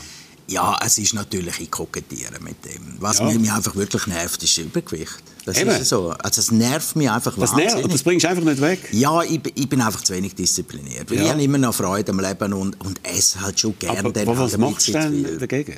Ja, 0.48 0.78
es 0.84 0.98
ist 0.98 1.14
natürlich, 1.14 1.60
ich 1.60 1.70
kokettiere 1.70 2.40
mit 2.40 2.64
dem. 2.66 2.96
Was 3.00 3.20
ja. 3.20 3.26
mich 3.26 3.52
einfach 3.52 3.76
wirklich 3.76 4.08
nervt, 4.08 4.42
ist 4.42 4.58
Übergewicht. 4.58 5.22
Das 5.48 5.58
Eben. 5.60 5.70
ist 5.70 5.88
so. 5.88 6.10
Also 6.10 6.42
es 6.42 6.52
nervt 6.52 6.98
mich 6.98 7.10
einfach 7.10 7.34
das 7.38 7.52
wahnsinnig. 7.52 7.76
Nervt, 7.76 7.94
das 7.94 8.04
bringst 8.04 8.26
du 8.26 8.30
einfach 8.30 8.44
nicht 8.44 8.60
weg? 8.60 8.90
Ja, 8.92 9.24
ich, 9.24 9.40
ich 9.56 9.70
bin 9.70 9.80
einfach 9.80 10.02
zu 10.02 10.14
wenig 10.14 10.36
diszipliniert. 10.36 11.10
Ja. 11.10 11.22
Ich 11.22 11.30
habe 11.30 11.42
immer 11.42 11.58
noch 11.58 11.74
Freude 11.74 12.12
am 12.12 12.20
Leben 12.20 12.52
und, 12.52 12.86
und 12.86 13.00
esse 13.04 13.40
halt 13.40 13.58
schon 13.58 13.80
gerne. 13.80 14.00
Aber, 14.00 14.10
aber 14.10 14.38
was 14.38 14.58
machst 14.58 14.90
du 14.90 14.92
denn 14.92 15.40
dagegen? 15.40 15.78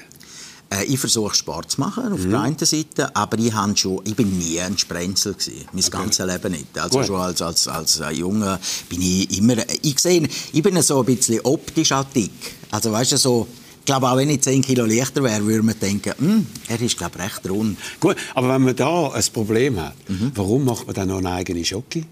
Äh, 0.71 0.85
ich 0.85 0.97
versuche 0.97 1.35
Sport 1.35 1.69
zu 1.69 1.81
machen 1.81 2.11
auf 2.11 2.19
mhm. 2.19 2.31
der 2.31 2.41
einen 2.41 2.57
Seite, 2.57 3.15
aber 3.15 3.37
ich, 3.37 3.53
schon, 3.75 4.01
ich 4.05 4.15
bin 4.15 4.39
nie 4.39 4.59
ein 4.59 4.75
Sprenzel 4.75 5.33
gewesen, 5.33 5.65
mein 5.71 5.83
okay. 5.83 5.91
ganzes 5.91 6.25
Leben 6.25 6.51
nicht. 6.51 6.79
Also 6.79 6.97
Gut. 6.97 7.07
schon 7.07 7.21
als, 7.21 7.41
als, 7.43 7.67
als 7.67 8.01
Junge 8.11 8.59
bin 8.89 9.03
ich 9.03 9.37
immer, 9.37 9.57
ich 9.83 9.99
sehe, 9.99 10.27
ich 10.51 10.63
bin 10.63 10.81
so 10.81 10.99
ein 10.99 11.05
bisschen 11.05 11.41
optisch 11.43 11.91
auch 11.91 12.05
dick. 12.05 12.31
Also 12.71 12.91
weißt 12.91 13.11
du, 13.11 13.17
so 13.17 13.47
glaube, 13.89 14.07
auch 14.07 14.17
wenn 14.17 14.29
ich 14.29 14.41
10 14.41 14.61
Kilo 14.61 14.85
leichter 14.85 15.23
wäre, 15.23 15.43
würde 15.45 15.63
man 15.63 15.79
denken, 15.79 16.13
hm, 16.15 16.45
er 16.67 16.79
ist 16.79 16.95
glaube 16.95 17.17
recht 17.17 17.49
rund. 17.49 17.75
Gut, 17.99 18.15
aber 18.35 18.53
wenn 18.53 18.61
man 18.61 18.75
da 18.75 19.09
ein 19.09 19.23
Problem 19.33 19.81
hat, 19.81 19.95
mhm. 20.07 20.31
warum 20.35 20.65
macht 20.65 20.85
man 20.85 20.93
dann 20.93 21.07
noch 21.07 21.17
eine 21.17 21.31
eigene 21.31 21.65
Schocke? 21.65 22.03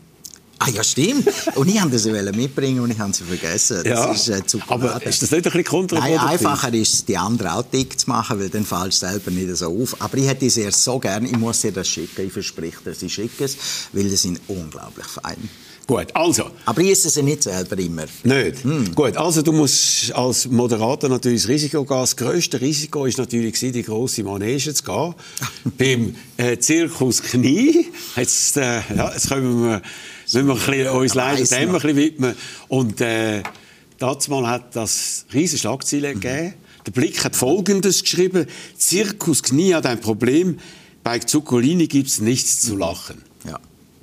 Ah 0.57 0.69
ja, 0.71 0.83
stimmt. 0.83 1.27
Und 1.53 1.67
ich 1.67 1.79
wollte 1.79 1.99
sie 1.99 2.11
mitbringen 2.11 2.79
und 2.79 2.89
ich 2.89 2.97
habe 2.97 3.13
sie 3.13 3.23
vergessen. 3.23 3.83
Ja. 3.85 4.07
Das 4.07 4.27
ist, 4.27 4.29
äh, 4.29 4.59
aber 4.69 5.05
ist 5.05 5.21
das 5.21 5.29
nicht 5.29 5.33
ein 5.33 5.43
bisschen 5.43 5.63
kontraproduktiv? 5.65 6.19
Nein, 6.19 6.29
einfacher 6.29 6.73
ist 6.73 6.93
es, 6.95 7.05
die 7.05 7.15
anderen 7.15 7.51
auch 7.51 7.61
dick 7.61 7.99
zu 7.99 8.09
machen, 8.09 8.39
weil 8.39 8.49
dann 8.49 8.65
fällt 8.65 8.93
es 8.93 8.99
selber 9.01 9.29
nicht 9.29 9.55
so 9.55 9.67
auf. 9.67 10.01
Aber 10.01 10.17
ich 10.17 10.25
hätte 10.25 10.49
sie 10.49 10.61
erst 10.61 10.83
so 10.83 10.97
gerne, 10.97 11.27
ich 11.27 11.37
muss 11.37 11.61
dir 11.61 11.71
das 11.71 11.87
schicken, 11.87 12.25
ich 12.25 12.33
verspreche 12.33 12.77
dir, 12.83 12.95
sie 12.95 13.07
schicken 13.07 13.43
es, 13.43 13.55
weil 13.93 14.09
sie 14.09 14.15
sind 14.15 14.41
unglaublich 14.47 15.05
fein. 15.05 15.47
Gut, 15.87 16.07
also. 16.13 16.51
Aber 16.65 16.81
ich 16.81 16.91
esse 16.91 17.09
sie 17.09 17.23
nicht 17.23 17.43
selber 17.43 17.79
immer. 17.79 18.03
Nicht? 18.23 18.65
Hm. 18.65 18.93
Gut, 18.93 19.15
also 19.15 19.41
du 19.41 19.53
musst 19.53 20.11
als 20.13 20.45
Moderator 20.45 21.09
natürlich 21.09 21.43
das 21.43 21.49
Risiko 21.49 21.85
gehen. 21.85 21.97
Das 21.97 22.17
grösste 22.17 22.59
Risiko 22.59 23.05
war 23.05 23.11
natürlich, 23.15 23.57
die 23.57 23.83
grosse 23.83 24.21
Manege 24.21 24.73
zu 24.73 24.83
gehen. 24.83 25.15
Beim 25.77 26.15
äh, 26.35 26.57
Zirkus 26.57 27.23
Knie. 27.23 27.87
Jetzt, 28.17 28.57
äh, 28.57 28.81
ja, 28.97 29.13
jetzt 29.13 29.29
können 29.29 29.63
wir, 29.63 29.81
müssen 30.25 30.47
wir 30.47 30.55
ein 30.55 30.59
bisschen, 30.59 30.89
uns 30.89 31.15
leider 31.15 31.45
dem 31.45 31.69
ein 31.69 31.73
bisschen 31.73 31.95
widmen. 31.95 32.35
Und 32.67 32.99
äh, 32.99 33.43
dazu 33.97 34.45
hat 34.45 34.75
das 34.75 35.25
riesige 35.33 35.61
Schlagzeilen 35.61 36.17
mhm. 36.17 36.19
gegeben. 36.19 36.53
Der 36.85 36.91
Blick 36.91 37.23
hat 37.23 37.37
Folgendes 37.37 38.01
geschrieben. 38.01 38.45
Zirkus 38.77 39.41
Knie 39.41 39.73
hat 39.73 39.85
ein 39.85 40.01
Problem. 40.01 40.59
Bei 41.01 41.19
Zuccolini 41.19 41.87
gibt 41.87 42.09
es 42.09 42.19
nichts 42.19 42.59
zu 42.59 42.75
lachen. 42.75 43.23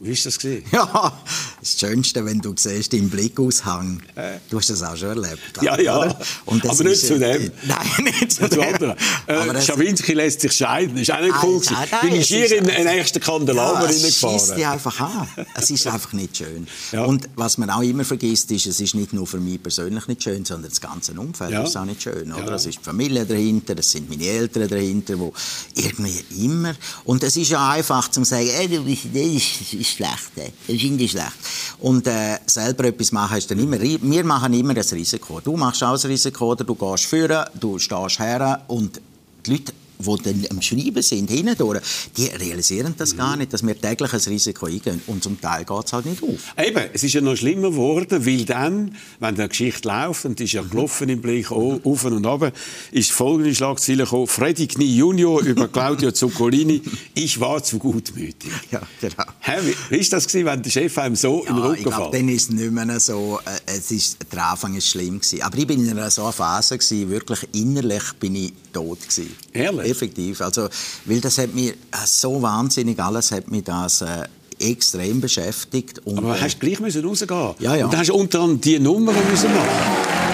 Wie 0.05 0.11
ist 0.11 0.27
das 0.27 0.37
gesehen? 0.37 0.63
Ja, 0.71 1.19
das 1.65 1.81
Schönste, 1.81 2.25
wenn 2.27 2.41
du 2.41 2.55
siehst, 2.57 2.93
im 2.93 3.09
Blickaushang. 3.09 4.03
Äh. 4.17 4.39
Du 4.51 4.59
hast 4.59 4.69
das 4.69 4.83
auch 4.83 4.97
schon 4.97 5.09
erlebt. 5.09 5.41
Ja, 5.63 5.81
ja. 5.81 6.17
aber 6.47 6.85
nicht 6.85 7.01
zu 7.01 7.19
dem. 7.19 7.51
Nein, 7.67 8.05
nicht 8.05 8.33
zu, 8.33 8.49
dem. 8.49 8.95
Äh, 9.27 9.63
Schawinski 9.63 10.13
lässt 10.13 10.43
sich 10.43 10.53
scheiden. 10.53 10.99
Ist 10.99 11.11
auch 11.11 11.21
nicht 11.21 11.35
cool. 11.43 11.63
Nein, 11.71 11.89
nein, 11.91 12.01
Bin 12.03 12.21
ich 12.21 12.29
hier 12.29 12.59
in 12.59 12.67
den 12.67 12.85
nächsten 12.85 13.19
Kandelaber 13.21 13.81
ja, 13.81 13.87
reingefahren. 13.87 14.37
Es 14.37 14.55
dich 14.55 14.67
einfach 14.67 15.01
an. 15.01 15.29
Es 15.55 15.71
ist 15.71 15.87
einfach 15.87 16.13
nicht 16.13 16.37
schön. 16.37 16.67
Ja. 16.93 17.05
Und 17.05 17.31
was 17.35 17.57
man 17.57 17.71
auch 17.71 17.83
immer 17.83 18.05
vergisst, 18.05 18.51
ist, 18.51 18.67
es 18.67 18.81
ist 18.81 18.95
nicht 18.95 19.15
nur 19.15 19.27
für 19.27 19.41
mich 19.41 19.63
persönlich 19.63 20.07
nicht 20.07 20.23
schön, 20.23 20.45
sondern 20.45 20.71
das 20.71 20.81
ganze 20.81 21.13
Umfeld 21.13 21.51
ja. 21.51 21.63
ist 21.63 21.77
auch 21.77 21.87
nicht 21.87 22.03
schön. 22.03 22.31
Oder? 22.31 22.47
Ja. 22.47 22.55
Es 22.55 22.67
ist 22.67 22.81
die 22.81 22.85
Familie 22.85 23.25
dahinter, 23.25 23.75
es 23.79 23.91
sind 23.91 24.11
meine 24.11 24.27
Eltern 24.27 24.69
dahinter, 24.69 25.19
wo 25.19 25.33
irgendwie 25.75 26.45
immer... 26.45 26.75
Und 27.05 27.23
es 27.23 27.37
ist 27.39 27.51
ja 27.51 27.71
einfach 27.71 28.11
zu 28.11 28.23
sagen, 28.25 28.49
ey, 28.49 28.69
du 28.69 28.85
bist, 28.85 29.07
das 29.15 29.73
ist 29.73 29.91
schlecht. 29.97 30.31
Das 30.37 30.51
ich 30.69 31.11
schlecht. 31.11 31.33
Und 31.81 32.07
äh, 32.07 32.39
selber 32.47 32.85
etwas 32.85 33.13
machen 33.13 33.39
ist 33.39 33.51
dann 33.51 33.59
immer, 33.59 33.81
wir 33.81 34.25
machen 34.25 34.53
immer 34.55 34.75
das 34.75 34.93
Risiko. 34.93 35.41
Du 35.41 35.57
machst 35.57 35.83
auch 35.83 35.93
das 35.93 36.07
Risiko, 36.07 36.53
oder 36.53 36.65
du 36.65 36.75
gehst 36.75 37.05
führen, 37.05 37.45
du 37.55 37.79
stehst 37.79 38.19
her 38.19 38.63
und 38.69 39.01
die 39.47 39.51
Leute 39.51 39.73
die 39.99 40.23
dann 40.23 40.47
am 40.51 40.63
Schreiben 40.63 41.03
sind, 41.03 41.31
hindurch, 41.31 41.81
die 42.17 42.27
realisieren 42.27 42.95
das 42.97 43.13
mhm. 43.13 43.19
gar 43.19 43.37
nicht, 43.37 43.53
dass 43.53 43.67
wir 43.67 43.81
täglich 43.81 44.13
ein 44.13 44.21
Risiko 44.21 44.67
eingehen. 44.67 45.01
Und 45.07 45.23
zum 45.23 45.41
Teil 45.41 45.65
geht 45.65 45.85
es 45.85 45.93
halt 45.93 46.07
nicht 46.07 46.23
auf. 46.23 46.55
Eben, 46.59 46.85
es 46.93 47.03
ist 47.03 47.13
ja 47.13 47.21
noch 47.21 47.37
schlimmer 47.37 47.71
geworden, 47.71 48.27
weil 48.27 48.45
dann, 48.45 48.95
wenn 49.21 49.35
die 49.35 49.49
Geschichte 49.49 49.89
läuft, 49.89 50.25
und 50.25 50.39
die 50.39 50.45
ist 50.45 50.53
ja 50.53 50.63
mhm. 50.63 50.71
gelaufen 50.71 51.09
im 51.09 51.21
Blick, 51.21 51.51
auf 51.51 52.05
und 52.05 52.27
ab, 52.27 52.53
ist 52.93 53.13
folgende 53.13 53.55
Schlagzeile 53.55 54.05
gekommen, 54.05 54.27
Freddy 54.27 54.67
Knie 54.67 54.97
Junior 54.97 55.41
über 55.43 55.69
Claudio 55.69 56.13
Zuccolini, 56.13 56.83
ich 57.15 57.39
war 57.41 57.63
zu 57.63 57.79
gutmütig. 57.79 58.51
Ja, 58.71 58.83
genau. 59.01 59.25
Hä, 59.41 59.53
wie, 59.91 59.97
war 59.97 60.07
das 60.11 60.27
gewesen, 60.27 60.47
wenn 60.47 60.63
der 60.63 60.71
Chef 60.71 60.99
einem 60.99 61.17
so 61.17 61.45
ja, 61.45 61.53
den 61.53 61.63
Rücken 61.63 61.93
fällt? 61.93 62.15
dann 62.15 62.29
ist 62.29 62.43
es 62.45 62.51
nicht 62.51 62.71
mehr 62.71 63.01
so, 63.01 63.41
äh, 63.45 63.77
es 63.77 63.91
ist, 63.91 64.19
der 64.33 64.47
Anfang 64.47 64.75
war 64.75 64.81
schlimm 64.81 65.21
gewesen. 65.21 65.43
Aber 65.43 65.57
ich 65.59 65.67
bin 65.67 65.85
in 65.85 65.91
einer 65.91 66.11
so 66.11 66.31
Phase 66.31 66.79
gewesen, 66.79 67.11
wirklich 67.11 67.41
innerlich 67.53 68.03
bin 68.21 68.35
ich 68.37 68.53
tot 68.73 69.01
gewesen. 69.01 69.35
Ehrlich? 69.53 69.84
Effektiv. 69.85 70.41
Also, 70.41 70.69
weil 71.05 71.21
das 71.21 71.39
hat 71.39 71.55
mich 71.55 71.71
äh, 71.71 71.75
so 72.07 72.41
wahnsinnig 72.41 72.99
alles 72.99 73.33
hat 73.33 73.51
mich 73.51 73.65
das 73.65 74.03
äh, 74.03 74.25
extrem 74.59 75.21
beschäftigt. 75.21 76.01
Und, 76.05 76.19
Aber 76.19 76.41
hast 76.41 76.57
du 76.57 76.67
gleich 76.67 76.81
müssen 76.81 77.05
rausgehen? 77.05 77.55
Ja, 77.59 77.77
ja. 77.77 77.87
Und 77.87 77.97
hast 77.97 78.09
du 78.09 78.15
unter 78.15 78.41
anderem 78.41 78.61
diese 78.61 78.81
Nummer 78.81 79.13
müssen 79.13 79.53
machen. 79.55 80.25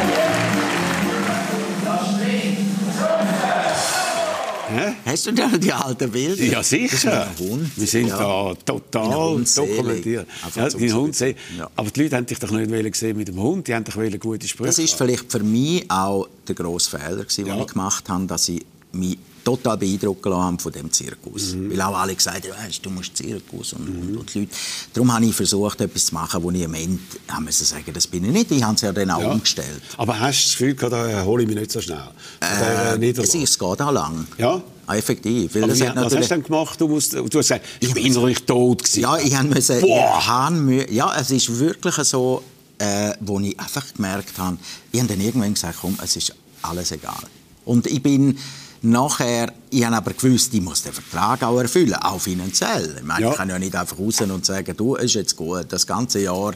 Hast 5.04 5.26
du 5.26 5.32
da 5.32 5.48
die 5.48 5.72
alten 5.72 6.10
Bilder? 6.10 6.44
Ja, 6.44 6.62
sicher. 6.62 7.28
Wir 7.76 7.86
sind 7.86 8.08
ja. 8.08 8.16
da 8.16 8.54
total 8.64 9.44
dokumentiert. 9.44 10.26
Ja, 10.54 10.68
die 10.68 10.92
Hund 10.92 11.16
sehen. 11.16 11.36
Ja. 11.58 11.68
Aber 11.74 11.90
die 11.90 12.02
Leute 12.04 12.16
haben 12.16 12.26
dich 12.26 12.38
doch 12.38 12.50
nicht 12.52 12.92
gesehen 12.92 13.16
mit 13.16 13.28
dem 13.28 13.40
Hund, 13.40 13.66
die 13.66 13.74
haben 13.74 13.84
dich 13.84 14.20
gute 14.20 14.46
Sprüche. 14.46 14.68
Das 14.68 14.78
ist 14.78 14.94
vielleicht 14.94 15.30
für 15.30 15.40
mich 15.40 15.90
auch 15.90 16.28
der 16.46 16.54
grosse 16.54 16.90
Fehler, 16.90 17.24
den 17.24 17.46
ja. 17.46 17.60
ich 17.60 17.66
gemacht 17.66 18.08
habe, 18.08 18.26
dass 18.26 18.48
ich 18.48 18.64
mich 18.92 19.18
total 19.44 19.76
beeindruckt 19.76 20.24
haben 20.26 20.58
von 20.58 20.72
dem 20.72 20.90
Zirkus. 20.92 21.54
Mhm. 21.54 21.70
Weil 21.70 21.80
auch 21.82 21.98
alle 21.98 22.14
gesagt 22.14 22.46
haben, 22.48 22.66
weißt, 22.66 22.84
du 22.84 22.90
musst 22.90 23.16
Zirkus 23.16 23.72
und, 23.72 24.10
mhm. 24.10 24.18
und, 24.18 24.34
die 24.34 24.40
Leute. 24.40 24.52
Darum 24.92 25.12
habe 25.12 25.24
ich 25.24 25.34
versucht, 25.34 25.80
etwas 25.80 26.06
zu 26.06 26.14
machen, 26.14 26.42
wo 26.42 26.50
ich 26.50 26.64
am 26.64 26.74
Ende 26.74 27.00
haben 27.28 27.44
müssen 27.44 27.64
sagen, 27.64 27.92
das 27.92 28.06
bin 28.06 28.24
ich 28.24 28.32
nicht. 28.32 28.50
Ich 28.50 28.62
habe 28.62 28.74
es 28.74 28.80
ja 28.80 28.92
dann 28.92 29.10
auch 29.10 29.20
ja. 29.20 29.32
umgestellt. 29.32 29.82
Aber 29.96 30.18
hast 30.18 30.38
du 30.38 30.48
das 30.48 30.58
Gefühl, 30.58 30.90
da 30.90 31.06
erhole 31.08 31.42
ich 31.42 31.48
mich 31.48 31.58
nicht 31.58 31.72
so 31.72 31.80
schnell? 31.80 32.02
Äh, 32.40 33.10
es, 33.10 33.34
es 33.34 33.58
geht 33.58 33.62
auch 33.62 33.92
lang. 33.92 34.26
Ja? 34.38 34.62
Ah, 34.86 34.96
effektiv. 34.96 35.54
Weil 35.54 35.68
das 35.68 35.80
was 35.80 36.16
hast 36.16 36.30
du 36.30 36.34
denn 36.34 36.42
gemacht? 36.42 36.80
Du, 36.80 36.88
musst, 36.88 37.12
du 37.12 37.22
hast 37.22 37.30
gesagt, 37.30 37.64
ich 37.78 37.94
bin 37.94 38.06
innerlich 38.06 38.44
tot 38.44 38.82
gewesen. 38.82 39.00
Ja, 39.00 39.18
ich 39.18 39.40
musste... 39.42 39.80
Boah. 39.80 40.52
ja, 40.90 41.14
es 41.16 41.30
ist 41.30 41.58
wirklich 41.58 41.94
so, 41.94 42.42
äh, 42.78 43.12
wo 43.20 43.38
ich 43.38 43.58
einfach 43.60 43.86
gemerkt 43.94 44.36
habe, 44.38 44.56
ich 44.90 44.98
habe 44.98 45.08
dann 45.08 45.20
irgendwann 45.20 45.54
gesagt, 45.54 45.78
komm, 45.80 45.96
es 46.02 46.16
ist 46.16 46.34
alles 46.62 46.90
egal. 46.90 47.22
Und 47.64 47.86
ich 47.86 48.02
bin 48.02 48.36
Nachher, 48.82 49.52
ich 49.68 49.84
habe 49.84 49.96
aber 49.96 50.14
gewusst, 50.14 50.54
ich 50.54 50.62
muss 50.62 50.82
den 50.82 50.94
Vertrag 50.94 51.42
auch 51.42 51.60
erfüllen, 51.60 51.94
auch 51.94 52.18
finanziell. 52.18 52.96
Ich, 52.96 53.04
meine, 53.04 53.26
ja. 53.26 53.30
ich 53.30 53.36
kann 53.36 53.50
ja 53.50 53.58
nicht 53.58 53.76
einfach 53.76 53.98
raus 53.98 54.22
und 54.22 54.46
sagen, 54.46 54.74
du, 54.74 54.94
ist 54.94 55.14
jetzt 55.14 55.36
gut, 55.36 55.66
das 55.68 55.86
ganze 55.86 56.20
Jahr, 56.20 56.52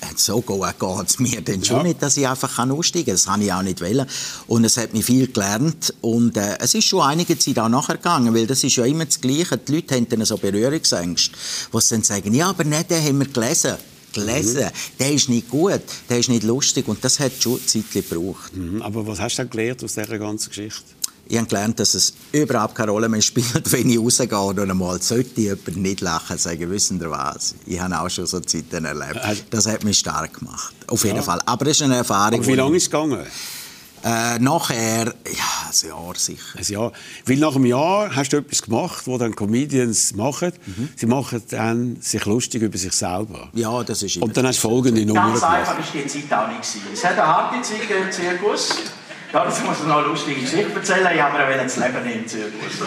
äh, 0.00 0.06
so 0.16 0.40
geht 0.40 0.82
es 1.06 1.18
mir 1.20 1.40
dann 1.40 1.62
schon 1.64 1.76
ja. 1.78 1.82
nicht, 1.84 2.02
dass 2.02 2.16
ich 2.16 2.26
einfach 2.26 2.58
aussteigen 2.58 3.06
kann. 3.06 3.14
Das 3.14 3.28
habe 3.28 3.44
ich 3.44 3.52
auch 3.52 3.62
nicht 3.62 3.80
wollen. 3.80 4.06
Und 4.48 4.64
es 4.64 4.76
hat 4.76 4.92
mich 4.92 5.04
viel 5.04 5.28
gelernt 5.28 5.94
und 6.00 6.36
äh, 6.36 6.56
es 6.58 6.74
ist 6.74 6.84
schon 6.84 7.02
einige 7.02 7.38
Zeit 7.38 7.60
auch 7.60 7.68
nachher 7.68 7.96
gegangen, 7.96 8.34
weil 8.34 8.48
das 8.48 8.64
ist 8.64 8.74
ja 8.74 8.84
immer 8.84 9.04
das 9.04 9.20
Gleiche. 9.20 9.56
Die 9.56 9.76
Leute 9.76 9.94
haben 9.94 10.08
dann 10.08 10.24
so 10.24 10.36
Berührungsängste, 10.36 11.36
wo 11.70 11.78
sie 11.78 11.94
dann 11.94 12.02
sagen, 12.02 12.34
ja, 12.34 12.48
aber 12.48 12.64
nicht, 12.64 12.90
den 12.90 13.04
haben 13.04 13.18
wir 13.20 13.28
gelesen 13.28 13.76
gelesen. 14.12 14.64
Mhm. 14.64 14.98
Der 14.98 15.12
ist 15.12 15.28
nicht 15.28 15.48
gut, 15.48 15.82
der 16.08 16.18
ist 16.18 16.28
nicht 16.28 16.42
lustig 16.42 16.88
und 16.88 17.04
das 17.04 17.20
hat 17.20 17.32
schon 17.40 17.64
Zeit 17.66 17.90
gebraucht. 17.92 18.56
Mhm. 18.56 18.82
Aber 18.82 19.06
was 19.06 19.20
hast 19.20 19.38
du 19.38 19.42
denn 19.42 19.50
gelernt 19.50 19.84
aus 19.84 19.94
dieser 19.94 20.18
ganzen 20.18 20.48
Geschichte? 20.48 20.82
Ich 21.30 21.36
habe 21.36 21.46
gelernt, 21.46 21.78
dass 21.78 21.92
es 21.92 22.14
überhaupt 22.32 22.74
keine 22.74 22.90
Rolle 22.90 23.08
mehr 23.08 23.20
spielt, 23.20 23.70
wenn 23.72 23.90
ich 23.90 23.98
rausgehe 23.98 24.38
und 24.38 24.58
einmal 24.58 25.00
sollte 25.02 25.40
jemand 25.40 25.76
nicht 25.76 26.00
lachen, 26.00 26.38
sagen, 26.38 26.70
wissen 26.70 26.98
Sie 26.98 27.10
was? 27.10 27.54
Ich 27.66 27.78
habe 27.78 28.00
auch 28.00 28.08
schon 28.08 28.26
so 28.26 28.40
Zeiten 28.40 28.86
erlebt. 28.86 29.20
Das 29.50 29.66
hat 29.66 29.84
mich 29.84 29.98
stark 29.98 30.38
gemacht. 30.38 30.74
Auf 30.86 31.04
jeden 31.04 31.16
ja. 31.16 31.22
Fall. 31.22 31.40
Aber 31.44 31.66
es 31.66 31.76
ist 31.78 31.82
eine 31.82 31.96
Erfahrung. 31.96 32.40
Aber 32.40 32.46
wie 32.46 32.54
lange 32.54 32.76
ist 32.76 32.84
es 32.84 32.90
gegangen? 32.90 33.26
Äh, 34.04 34.38
nachher, 34.38 35.06
ja, 35.06 35.12
ein 35.12 35.88
Jahr 35.88 36.14
sicher. 36.14 36.40
Ein 36.56 36.64
Jahr. 36.64 36.92
Weil 37.26 37.36
nach 37.36 37.56
einem 37.56 37.66
Jahr 37.66 38.14
hast 38.14 38.32
du 38.32 38.36
etwas 38.36 38.62
gemacht, 38.62 39.02
was 39.06 39.18
dann 39.18 39.34
Comedians 39.34 40.14
machen. 40.14 40.52
Mhm. 40.66 40.88
Sie 40.94 41.06
machen 41.06 41.42
dann 41.50 42.00
sich 42.00 42.24
lustig 42.24 42.62
über 42.62 42.78
sich 42.78 42.92
selber. 42.92 43.48
Ja, 43.54 43.82
das 43.82 44.02
ist 44.02 44.16
Und 44.18 44.36
dann 44.36 44.46
hast 44.46 44.62
du 44.62 44.68
folgende 44.68 45.04
Nummer 45.04 45.28
Ganz 45.28 45.42
einfach 45.42 45.76
war 45.76 45.84
die 45.92 46.06
Zeit 46.06 46.32
auch 46.32 46.48
nicht. 46.48 46.60
Es 46.92 47.04
hat 47.04 47.12
eine 47.12 47.26
harte 47.26 47.60
Zeit 47.62 47.80
im 47.90 48.12
Zirkus. 48.12 48.76
Ja, 49.30 49.44
das 49.44 49.62
muss 49.62 49.82
noch 49.84 49.98
eine 49.98 50.06
lustige 50.06 50.40
Geschichte 50.40 50.74
erzählen. 50.74 51.10
Ich 51.14 51.20
habe 51.20 51.36
mir 51.36 51.58
das 51.58 51.76
Leben 51.76 52.02
nehmen 52.02 52.26
Zirkus. 52.26 52.80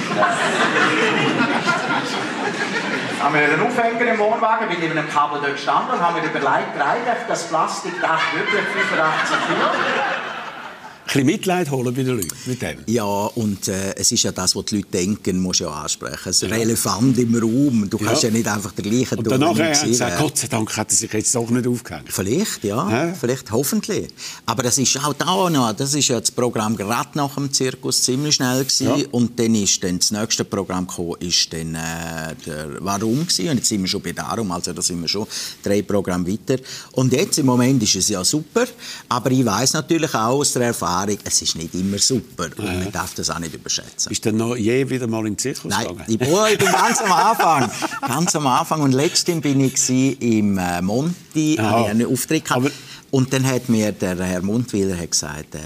haben 3.22 3.36
wir 3.36 3.42
einen 3.42 3.62
Aufhänger 3.62 4.14
im 4.14 4.18
Wohnwagen, 4.18 4.68
bin 4.68 4.82
in 4.82 4.98
einem 4.98 5.08
Kabel 5.08 5.40
dort 5.40 5.54
gestanden 5.54 5.92
und 5.92 6.02
haben 6.02 6.16
mir 6.16 6.24
überlegt, 6.24 6.80
reicht 6.80 7.30
das 7.30 7.48
Plastikdach 7.48 8.34
wirklich 8.34 8.64
85 8.90 9.38
Kilo? 9.48 9.70
Bisschen 11.06 11.26
Mitleid 11.26 11.72
holen 11.72 11.94
bei 11.94 12.04
den 12.04 12.16
Leuten 12.16 12.36
mit 12.46 12.62
dem. 12.62 12.80
Ja, 12.88 13.04
und 13.06 13.68
äh, 13.68 13.96
es 13.96 14.12
ist 14.12 14.24
ja 14.24 14.32
das, 14.32 14.56
was 14.56 14.66
die 14.66 14.78
Leute 14.78 14.88
denken, 14.92 15.40
musst 15.40 15.60
du 15.60 15.66
ja 15.66 15.72
ansprechen. 15.72 16.30
Es 16.30 16.42
ist 16.42 16.52
ein 16.52 16.60
Elefant 16.60 17.18
im 17.18 17.36
Raum. 17.36 17.90
Du 17.90 17.98
kannst 17.98 18.24
ja, 18.24 18.30
ja 18.30 18.36
nicht 18.36 18.48
einfach 18.48 18.72
den 18.72 18.90
gleichen 18.90 19.18
Und 19.18 19.30
danach 19.30 19.58
hat 19.58 19.60
er 19.60 19.88
gesagt, 19.88 20.20
Gott 20.20 20.38
sei 20.38 20.48
Dank 20.48 20.76
hat 20.78 20.90
er 20.90 20.96
sich 20.96 21.12
jetzt 21.12 21.34
doch 21.36 21.50
nicht 21.50 21.68
aufgehängt. 21.68 22.12
Vielleicht, 22.12 22.64
ja. 22.64 22.90
ja. 22.90 23.14
Vielleicht, 23.14 23.52
hoffentlich. 23.52 24.08
Aber 24.46 24.64
das 24.64 24.78
ist 24.78 24.98
auch 25.04 25.14
da 25.14 25.50
noch, 25.50 25.74
das 25.74 25.94
ist 25.94 26.08
ja 26.08 26.20
das 26.20 26.32
Programm 26.32 26.76
gerade 26.76 27.10
nach 27.16 27.36
dem 27.36 27.52
Zirkus 27.52 28.04
ziemlich 28.04 28.36
schnell 28.36 28.64
gewesen. 28.64 28.88
Ja. 28.88 29.06
Und 29.12 29.40
dann 29.40 29.56
ist 29.56 29.84
dann 29.84 30.00
das 30.00 30.12
nächste 30.12 30.46
Programm 30.46 30.88
gekommen, 30.88 31.16
ist 31.20 31.52
dann 31.52 31.76
äh, 31.76 32.36
der 32.46 32.68
Warum 32.80 33.22
gewesen. 33.22 33.50
Und 33.50 33.58
jetzt 33.58 33.68
sind 33.68 33.82
wir 33.82 33.88
schon 33.88 34.02
bei 34.02 34.14
Darum, 34.14 34.52
also 34.52 34.74
da 34.74 34.82
sind 34.82 35.02
wir 35.02 35.08
schon 35.08 35.28
drei 35.64 35.82
Programme 35.82 36.28
weiter. 36.28 36.62
Und 36.94 37.12
jetzt 37.14 37.40
im 37.40 37.46
Moment 37.46 37.82
ist 37.84 37.96
es 37.96 38.10
ja 38.10 38.24
super, 38.24 38.66
aber 39.10 39.32
ich 39.32 39.46
weiß 39.46 39.74
natürlich 39.74 40.14
auch 40.14 40.40
aus 40.40 40.54
der 40.54 40.64
Erfahrung, 40.64 40.91
es 41.24 41.42
ist 41.42 41.56
nicht 41.56 41.74
immer 41.74 41.98
super 41.98 42.50
und 42.58 42.66
ja. 42.66 42.74
man 42.74 42.92
darf 42.92 43.14
das 43.16 43.30
auch 43.30 43.40
nicht 43.40 43.54
überschätzen. 43.54 44.10
Bist 44.10 44.26
du 44.26 44.32
noch 44.32 44.56
je 44.56 44.90
wieder 44.90 45.08
mal 45.08 45.26
im 45.28 45.38
Zirkus 45.38 45.72
Nein, 45.72 45.88
gegangen? 45.88 46.06
Ich, 46.08 46.28
oh, 46.28 46.46
ich 46.52 46.58
bin 46.58 46.72
ganz 46.72 47.00
am 47.02 47.12
Anfang, 47.12 47.72
ganz 48.08 48.36
am 48.36 48.48
Anfang 48.48 48.82
und 48.82 48.92
letztens 48.92 49.42
bin 49.42 49.60
ich 49.62 49.90
im 50.22 50.58
äh, 50.58 50.82
Monti, 50.82 51.58
habe 51.60 51.90
einen 51.90 52.08
Auftritt 52.08 52.46
gehabt. 52.46 52.66
Aber 52.66 52.72
und 53.12 53.34
dann 53.34 53.46
hat 53.46 53.68
mir 53.68 53.92
der 53.92 54.16
Herr 54.24 54.42
Mundwiller 54.42 55.06
gesagt, 55.06 55.56
äh, 55.56 55.60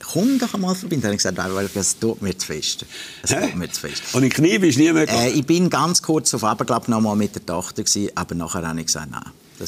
komm 0.00 0.38
doch 0.38 0.52
einmal 0.54 0.74
vorbei. 0.74 0.96
Dann 0.96 1.04
habe 1.04 1.14
ich 1.14 1.22
gesagt, 1.22 1.76
das 1.76 1.98
tut 1.98 2.20
mir 2.22 2.36
zu 2.36 2.46
fest. 2.46 2.84
Das 3.22 3.30
tut 3.30 3.54
mir 3.54 3.70
zu 3.70 3.80
fest. 3.80 4.02
Und 4.12 4.24
in 4.24 4.30
Knie 4.30 4.58
bist 4.58 4.76
du 4.76 4.82
nie 4.82 4.92
mehr 4.92 5.08
äh, 5.08 5.30
Ich 5.30 5.46
bin 5.46 5.70
ganz 5.70 6.02
kurz 6.02 6.34
auf 6.34 6.42
Aberglaub 6.42 6.88
noch 6.88 7.00
mal 7.00 7.14
mit 7.14 7.36
der 7.36 7.46
Tochter 7.46 7.84
gewesen, 7.84 8.10
aber 8.16 8.34
nachher 8.34 8.66
habe 8.66 8.80
ich 8.80 8.86
gesagt, 8.86 9.12
nein. 9.12 9.22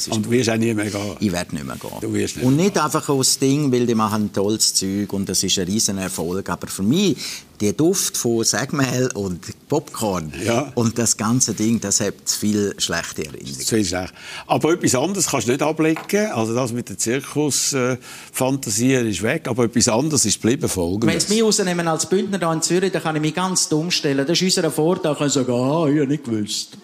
Und 0.09 0.25
du 0.25 0.31
wirst 0.31 0.49
auch 0.49 0.57
nie 0.57 0.73
mehr 0.73 0.89
gehen? 0.89 1.15
Ich 1.19 1.31
werde 1.31 1.55
nicht 1.55 1.65
mehr 1.65 1.77
gehen. 1.77 1.91
Du 2.01 2.13
wirst 2.13 2.35
nicht 2.35 2.45
und 2.45 2.57
nicht 2.57 2.77
einfach 2.77 3.07
aus 3.07 3.39
Ding, 3.39 3.71
weil 3.71 3.85
die 3.85 3.95
machen 3.95 4.25
ein 4.25 4.33
tolles 4.33 4.73
Zeug 4.73 5.13
und 5.13 5.29
das 5.29 5.43
ist 5.43 5.57
ein 5.57 5.65
riesen 5.65 5.97
Erfolg. 5.97 6.49
Aber 6.49 6.67
für 6.67 6.83
mich, 6.83 7.17
der 7.61 7.73
Duft 7.73 8.17
von 8.17 8.43
Sägmehl 8.43 9.09
und 9.13 9.45
Popcorn 9.69 10.33
ja. 10.43 10.71
und 10.75 10.97
das 10.97 11.15
ganze 11.15 11.53
Ding, 11.53 11.79
das 11.79 12.01
hat 12.01 12.15
viel 12.25 12.75
schlechte 12.77 13.25
Erinnerungen. 13.25 13.53
Viel 13.53 13.85
schlecht. 13.85 14.13
Aber 14.45 14.73
etwas 14.73 14.95
anderes 14.95 15.27
kannst 15.27 15.47
du 15.47 15.51
nicht 15.53 15.63
ablegen. 15.63 16.31
Also 16.33 16.53
das 16.53 16.73
mit 16.73 16.89
der 16.89 16.97
Zirkusfantasie 16.97 18.93
äh, 18.93 19.09
ist 19.09 19.23
weg, 19.23 19.47
aber 19.47 19.63
etwas 19.65 19.87
anderes 19.87 20.25
ist 20.25 20.41
geblieben. 20.41 20.67
Folgendes. 20.67 21.13
Wenn 21.13 21.19
sie 21.19 21.33
mich 21.35 21.43
rausnehmen 21.43 21.87
als 21.87 22.07
Bündner 22.07 22.39
hier 22.39 22.51
in 22.51 22.61
Zürich, 22.61 22.91
dann 22.91 23.03
kann 23.03 23.15
ich 23.15 23.21
mich 23.21 23.33
ganz 23.33 23.69
dumm 23.69 23.89
stellen. 23.89 24.27
Das 24.27 24.39
ist 24.39 24.57
unser 24.57 24.69
Vorteil. 24.69 25.13
Ich 25.13 25.17
kann 25.17 25.29
sagen, 25.29 25.51
ah, 25.51 25.87
ich 25.87 25.99
habe 25.99 26.07
nicht 26.07 26.25
gewusst. 26.25 26.77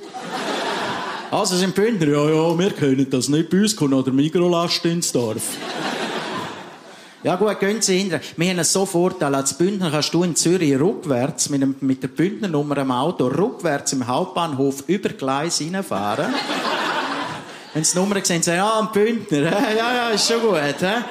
Also 1.33 1.55
sind 1.55 1.73
Bündner, 1.73 2.09
ja, 2.09 2.29
ja, 2.29 2.59
wir 2.59 2.69
können 2.69 3.09
das 3.09 3.27
nicht. 3.27 3.49
Bei 3.49 3.61
uns 3.61 3.75
kommt 3.75 3.89
noch 3.89 4.03
der 4.03 4.13
Mikrolast 4.13 4.85
ins 4.85 5.11
Dorf. 5.11 5.57
Ja 7.23 7.37
gut, 7.37 7.59
gehen 7.59 7.81
Sie 7.81 7.97
hinter. 7.97 8.21
Wir 8.37 8.51
haben 8.51 8.63
so 8.63 8.85
Vorteil, 8.85 9.33
als 9.33 9.57
Bündner 9.57 9.89
kannst 9.89 10.13
du 10.13 10.21
in 10.21 10.35
Zürich 10.35 10.79
rückwärts 10.79 11.49
mit, 11.49 11.63
dem, 11.63 11.75
mit 11.79 12.03
der 12.03 12.09
Bündnernummer 12.09 12.77
im 12.77 12.91
Auto 12.91 13.25
rückwärts 13.29 13.93
im 13.93 14.05
Hauptbahnhof 14.05 14.83
über 14.85 15.09
Gleis 15.09 15.59
reinfahren. 15.59 16.35
Wenn 17.73 17.83
Sie 17.83 17.93
die 17.93 17.99
Nummer 17.99 18.23
sehen, 18.23 18.43
sagen 18.43 18.57
ja, 18.57 18.79
ein 18.79 18.91
Bündner, 18.93 19.41
ja, 19.41 19.95
ja, 19.95 20.09
ist 20.09 20.27
schon 20.27 20.39
gut. 20.39 20.59
He? 20.81 21.03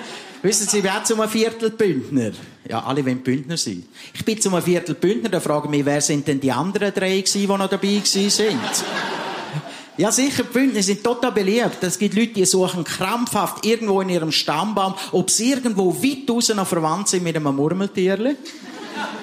Wissen 0.42 0.68
Sie, 0.68 0.84
wer 0.84 1.02
zum 1.02 1.28
Viertel 1.28 1.70
Bündner? 1.70 2.30
Ja, 2.68 2.84
alle 2.84 3.04
wollen 3.04 3.24
Bündner 3.24 3.56
sein. 3.56 3.82
Ich 4.14 4.24
bin 4.24 4.40
zum 4.40 4.62
Viertel 4.62 4.94
Bündner, 4.94 5.30
da 5.30 5.40
frage 5.40 5.64
ich 5.64 5.70
mich, 5.72 5.84
wer 5.84 6.00
sind 6.00 6.28
denn 6.28 6.38
die 6.38 6.52
anderen 6.52 6.94
drei 6.94 7.18
gewesen, 7.18 7.40
die 7.40 7.46
noch 7.48 7.68
dabei 7.68 8.00
sind? 8.04 8.60
Ja, 10.02 10.10
sicher, 10.10 10.42
die 10.42 10.52
Bündner 10.52 10.82
sind 10.82 11.04
total 11.04 11.30
beliebt. 11.30 11.78
Es 11.80 11.96
gibt 11.96 12.16
Leute, 12.16 12.32
die 12.32 12.44
suchen 12.44 12.82
krampfhaft 12.82 13.64
irgendwo 13.64 14.00
in 14.00 14.08
ihrem 14.08 14.32
Stammbaum, 14.32 14.94
ob 15.12 15.30
sie 15.30 15.50
irgendwo 15.50 15.94
weit 15.94 16.28
draußen 16.28 16.56
noch 16.56 16.66
verwandt 16.66 17.06
sind 17.06 17.22
mit 17.22 17.36
einem 17.36 17.54
Murmeltierli. 17.54 18.34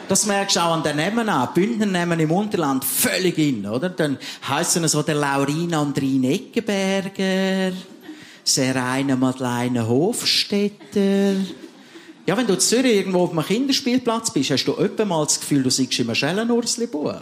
Das 0.07 0.25
merkst 0.25 0.55
du 0.55 0.61
auch 0.61 0.75
an 0.75 0.81
den 0.81 0.95
Namen 0.95 1.27
an. 1.27 1.49
Bündner 1.53 1.85
nehmen 1.85 2.17
im 2.21 2.31
Unterland 2.31 2.85
völlig 2.85 3.37
in, 3.37 3.65
oder? 3.65 3.89
Dann 3.89 4.17
heissen 4.47 4.87
so 4.87 5.01
der 5.01 5.15
Laurina 5.15 5.81
und 5.81 5.97
Rhein 5.97 6.23
Eckenberger, 6.23 7.75
Seraine 8.45 9.17
Madeleine 9.17 9.85
Hofstetter. 9.85 11.33
Ja, 12.25 12.37
wenn 12.37 12.47
du 12.47 12.53
in 12.53 12.59
Zürich 12.61 12.95
irgendwo 12.95 13.23
auf 13.23 13.31
einem 13.31 13.45
Kinderspielplatz 13.45 14.31
bist, 14.31 14.51
hast 14.51 14.63
du 14.63 14.77
öppe 14.77 15.03
mal 15.03 15.25
das 15.25 15.41
Gefühl, 15.41 15.61
du 15.61 15.71
siehst 15.71 15.99
im 15.99 16.15
Schellenursli-Buch. 16.15 17.15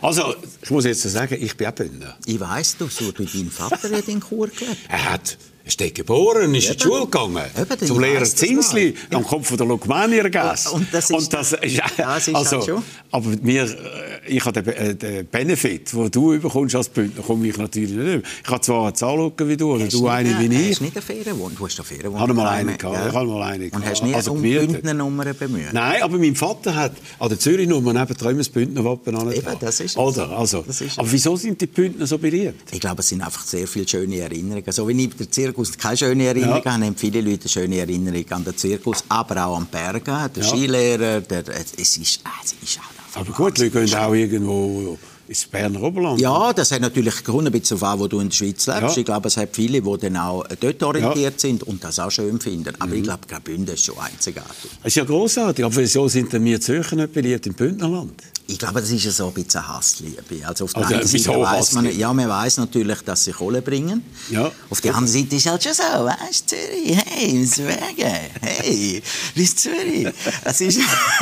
Also, 0.00 0.34
ich 0.62 0.70
muss 0.70 0.84
jetzt 0.84 1.02
sagen, 1.02 1.36
ich 1.40 1.56
bin 1.56 1.66
auch 1.66 1.72
Bündner. 1.72 2.16
Ich 2.24 2.38
weiss, 2.38 2.76
du, 2.76 2.86
so, 2.88 3.10
dein 3.10 3.26
Vater 3.50 3.90
hat 3.90 4.08
in 4.08 4.20
Chur 4.20 4.48
gelebt. 4.48 4.76
Er 4.88 5.12
hat 5.12 5.36
ist 5.68 5.80
dort 5.80 5.94
geboren, 5.94 6.54
ist 6.54 6.64
Eben. 6.64 6.72
in 6.72 6.78
die 6.78 6.82
Schule 6.82 7.04
gegangen. 7.04 7.44
Eben, 7.56 7.86
zum 7.86 8.00
Lehrer 8.00 8.24
Zinsli, 8.24 8.94
am 9.12 9.24
Kopf 9.24 9.56
der 9.56 9.66
Lukmanier 9.66 10.30
Gasse. 10.30 10.70
Und 10.70 10.86
das 10.92 11.10
ist, 11.10 11.16
und 11.16 11.32
das 11.32 11.52
ist, 11.52 11.76
ja, 11.76 11.84
das 11.96 12.28
ist 12.28 12.34
also, 12.34 12.62
schon. 12.62 12.82
Aber 13.10 13.30
mir, 13.42 13.64
äh, 13.64 14.36
ich 14.36 14.44
habe 14.44 14.62
den, 14.62 14.74
äh, 14.74 14.94
den 14.94 15.26
Benefit, 15.26 15.92
den 15.92 16.10
du 16.10 16.38
bekommst 16.38 16.74
als 16.74 16.88
Bündner, 16.88 17.22
komme 17.22 17.46
ich 17.46 17.56
natürlich 17.56 17.92
nicht. 17.92 18.26
Ich 18.44 18.50
habe 18.50 18.60
zwar 18.60 18.84
eine 18.84 18.92
Zahl 18.94 19.32
wie 19.38 19.56
du, 19.56 19.74
oder 19.74 19.84
hast 19.84 19.94
du 19.94 20.08
eine 20.08 20.38
wie 20.38 20.54
ich. 20.54 20.70
Hast 20.70 20.80
nicht 20.80 20.96
eine 20.96 21.02
Ferienwohnung? 21.02 21.56
Du 21.56 21.66
hast 21.66 21.78
eine 21.78 21.86
Ferienwohnung. 21.86 22.16
Ich 22.16 22.22
habe 22.22 22.34
mal 22.34 22.48
eine 22.48 22.76
gehabt. 22.76 22.94
Ja. 22.96 23.08
Ich 23.08 23.14
habe 23.14 23.26
mal 23.26 23.42
eine 23.42 23.70
Und 23.70 23.86
hast 23.86 24.02
nie 24.02 24.14
also 24.14 24.32
eine 24.32 24.40
Bündnernummer 24.40 25.34
bemüht? 25.34 25.72
Nein, 25.72 26.02
aber 26.02 26.18
mein 26.18 26.34
Vater 26.34 26.74
hat 26.74 26.92
an 27.18 27.28
der 27.28 27.38
Zürich-Nummer 27.38 27.92
neben 27.92 28.14
dran 28.14 28.38
das 28.38 28.48
Bündnerwappen. 28.48 29.32
Eben, 29.32 29.56
das 29.60 29.80
ist 29.80 29.96
Oder, 29.96 30.30
also. 30.30 30.64
Das 30.66 30.80
ist 30.80 30.98
aber 30.98 31.10
wieso 31.10 31.36
sind 31.36 31.60
die 31.60 31.66
Bündner 31.66 32.06
so 32.06 32.18
beliebt? 32.18 32.72
Ich 32.72 32.80
glaube, 32.80 33.00
es 33.00 33.08
sind 33.08 33.22
einfach 33.22 33.44
sehr 33.44 33.66
viele 33.66 33.88
schöne 33.88 34.18
Erinnerungen. 34.18 34.72
So 34.72 34.86
wie 34.88 35.04
ich 35.04 35.16
der 35.16 35.30
Zirkus 35.30 35.57
keine 35.78 35.96
schöne 35.96 36.24
Erinnerungen 36.24 36.48
Erinnerungen 36.48 36.82
ja. 36.82 36.86
haben 36.86 36.96
viele 36.96 37.20
Leute 37.20 37.48
schöne 37.48 37.78
Erinnerungen 37.78 38.32
an 38.32 38.44
den 38.44 38.56
Zirkus, 38.56 39.04
aber 39.08 39.46
auch 39.46 39.56
an 39.56 39.66
Bergen, 39.66 40.04
der 40.34 40.42
ja. 40.42 40.48
Skilehrer, 40.48 41.20
der, 41.20 41.44
es 41.48 41.96
ist, 41.96 42.20
ah, 42.24 42.30
es 42.44 42.54
ist 42.62 42.78
auch 42.78 43.20
Aber 43.20 43.32
gut, 43.32 43.58
die 43.58 43.70
gehen 43.70 43.94
auch 43.94 44.12
irgendwo 44.12 44.98
ins 45.26 45.44
Berner 45.44 45.82
Oberland. 45.82 46.20
Ja, 46.20 46.52
das 46.52 46.72
hat 46.72 46.80
natürlich 46.80 47.14
ein 47.26 47.50
bisschen 47.52 47.82
an, 47.82 47.98
wo 47.98 48.06
du 48.06 48.20
in 48.20 48.28
der 48.28 48.34
Schweiz 48.34 48.66
lebst. 48.66 48.82
Ja. 48.82 48.96
Ich 48.96 49.04
glaube, 49.04 49.28
es 49.28 49.36
hat 49.36 49.50
viele, 49.52 49.82
die 49.82 49.98
dann 49.98 50.16
auch 50.16 50.44
dort 50.60 50.82
orientiert 50.82 51.34
ja. 51.34 51.38
sind 51.38 51.62
und 51.64 51.84
das 51.84 51.98
auch 51.98 52.10
schön 52.10 52.40
finden. 52.40 52.74
Aber 52.78 52.92
mhm. 52.92 52.98
ich 52.98 53.02
glaube, 53.02 53.26
Graubünden 53.28 53.74
ist 53.74 53.84
schon 53.84 53.98
einzigartig. 53.98 54.70
Das 54.82 54.86
ist 54.86 54.94
ja 54.94 55.04
großartig. 55.04 55.64
Aber 55.64 55.76
wieso 55.76 56.08
sind 56.08 56.32
denn 56.32 56.44
wir 56.44 56.60
Zürcher 56.60 56.96
nicht 56.96 57.12
beliebt 57.12 57.46
im 57.46 57.54
Bündnerland? 57.54 58.22
Ich 58.50 58.58
glaube, 58.58 58.80
das 58.80 58.90
ist 58.90 59.04
ja 59.04 59.10
so 59.10 59.26
ein 59.28 59.34
bisschen 59.34 59.68
Hassliebe. 59.68 60.46
Also 60.46 60.64
auf 60.64 60.72
der 60.72 60.86
also, 60.86 60.94
einen 60.94 61.06
Seite 61.06 61.38
weiss 61.38 61.72
man, 61.72 61.94
ja, 61.94 62.10
man 62.14 62.30
weiß 62.30 62.56
natürlich, 62.56 63.02
dass 63.02 63.24
sie 63.24 63.32
Kohle 63.32 63.60
bringen. 63.60 64.02
Ja. 64.30 64.50
Auf 64.70 64.80
der 64.80 64.94
anderen 64.94 65.14
Seite 65.14 65.36
ist 65.36 65.44
es 65.44 65.52
halt 65.52 65.62
schon 65.62 65.74
so, 65.74 65.82
weißt 65.82 66.50
du, 66.50 66.56
Zürich, 66.56 66.98
hey, 67.04 67.46
Zwerge, 67.46 68.20
hey, 68.40 69.02
bis 69.34 69.54
Zürich. 69.54 70.08
Das 70.42 70.62
ist 70.62 70.80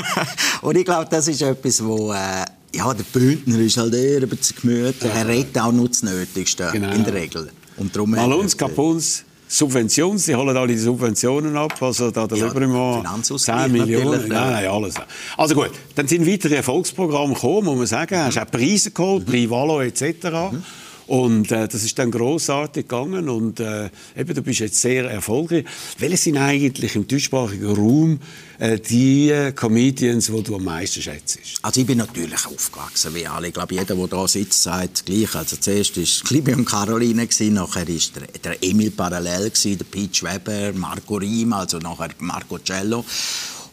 und 0.63 0.77
ich 0.77 0.85
glaube, 0.85 1.09
das 1.11 1.27
ist 1.27 1.43
etwas, 1.43 1.85
wo 1.85 2.13
äh, 2.13 2.45
ja, 2.73 2.95
der 2.95 3.05
Bündner 3.05 3.59
ist 3.59 3.77
halt 3.77 3.95
eher 3.95 4.23
über 4.23 4.37
das 4.37 4.55
Gemüt. 4.55 5.03
Er 5.03 5.27
redet 5.27 5.59
auch 5.59 5.73
nur 5.73 5.89
das 5.89 6.05
Nötigste, 6.05 6.71
genau. 6.73 6.93
in 6.93 7.03
der 7.03 7.15
Regel. 7.15 7.51
Und 7.77 7.95
darum 7.95 8.13
Mal 8.13 8.33
uns, 8.33 8.57
Kapuns, 8.57 9.25
Subventionen, 9.49 10.19
sie 10.19 10.35
holen 10.35 10.57
alle 10.57 10.69
die 10.69 10.79
Subventionen 10.79 11.57
ab, 11.57 11.81
also 11.81 12.11
da 12.11 12.27
darüber 12.27 12.61
ja, 12.61 12.65
immer 12.65 13.23
10 13.23 13.71
Millionen, 13.71 14.29
nein, 14.29 14.53
nein, 14.53 14.67
alles. 14.67 14.97
Also 15.37 15.55
gut, 15.55 15.71
dann 15.95 16.09
sind 16.09 16.27
weitere 16.27 16.57
Erfolgsprogramme 16.57 17.35
gekommen, 17.35 17.67
muss 17.67 17.77
man 17.77 17.87
sagen, 17.87 18.17
mhm. 18.17 18.25
hast 18.25 18.39
auch 18.39 18.51
Preise 18.51 18.91
geholt, 18.91 19.27
mhm. 19.27 19.31
Privalo 19.31 19.81
etc. 19.83 20.03
Mhm. 20.51 20.65
Und 21.07 21.53
äh, 21.53 21.69
das 21.69 21.85
ist 21.85 21.99
dann 21.99 22.11
großartig 22.11 22.89
gegangen 22.89 23.29
und 23.29 23.61
äh, 23.61 23.91
eben, 24.17 24.35
du 24.35 24.43
bist 24.43 24.61
jetzt 24.61 24.81
sehr 24.81 25.05
erfolgreich. 25.05 25.65
Welche 25.99 26.17
sind 26.17 26.37
eigentlich 26.37 26.97
im 26.97 27.07
deutschsprachigen 27.07 27.75
Raum 27.75 28.19
äh, 28.59 28.81
die 28.81 29.31
äh, 29.31 29.53
Comedians, 29.53 30.27
die 30.27 30.43
du 30.43 30.57
am 30.57 30.65
meisten 30.65 31.01
schätzt? 31.01 31.39
Also 31.63 31.81
ich 31.81 31.87
bin 31.87 31.99
natürlich 31.99 32.45
aufgewachsen, 32.47 33.15
wie 33.15 33.27
alle. 33.27 33.49
Ich 33.49 33.55
glaube, 33.55 33.75
jeder, 33.75 33.95
der 33.95 34.07
da 34.09 34.27
sitzt, 34.27 34.65
sagt 34.65 35.07
gleich. 35.07 35.33
Also 35.37 35.57
zuerst 35.57 35.97
war 35.97 36.29
Klibi 36.29 36.55
und 36.55 36.65
Caroline, 36.65 37.29
nachher 37.51 37.89
war 37.89 37.97
der, 38.17 38.41
der 38.43 38.63
Emil 38.63 38.91
Parallel, 38.91 39.51
gewesen, 39.51 39.79
der 39.79 39.85
Pete 39.85 40.27
Weber, 40.27 40.73
Marco 40.77 41.17
Riem, 41.17 41.53
also 41.53 41.79
nachher 41.79 42.11
Marco 42.19 42.59
Cello. 42.59 43.05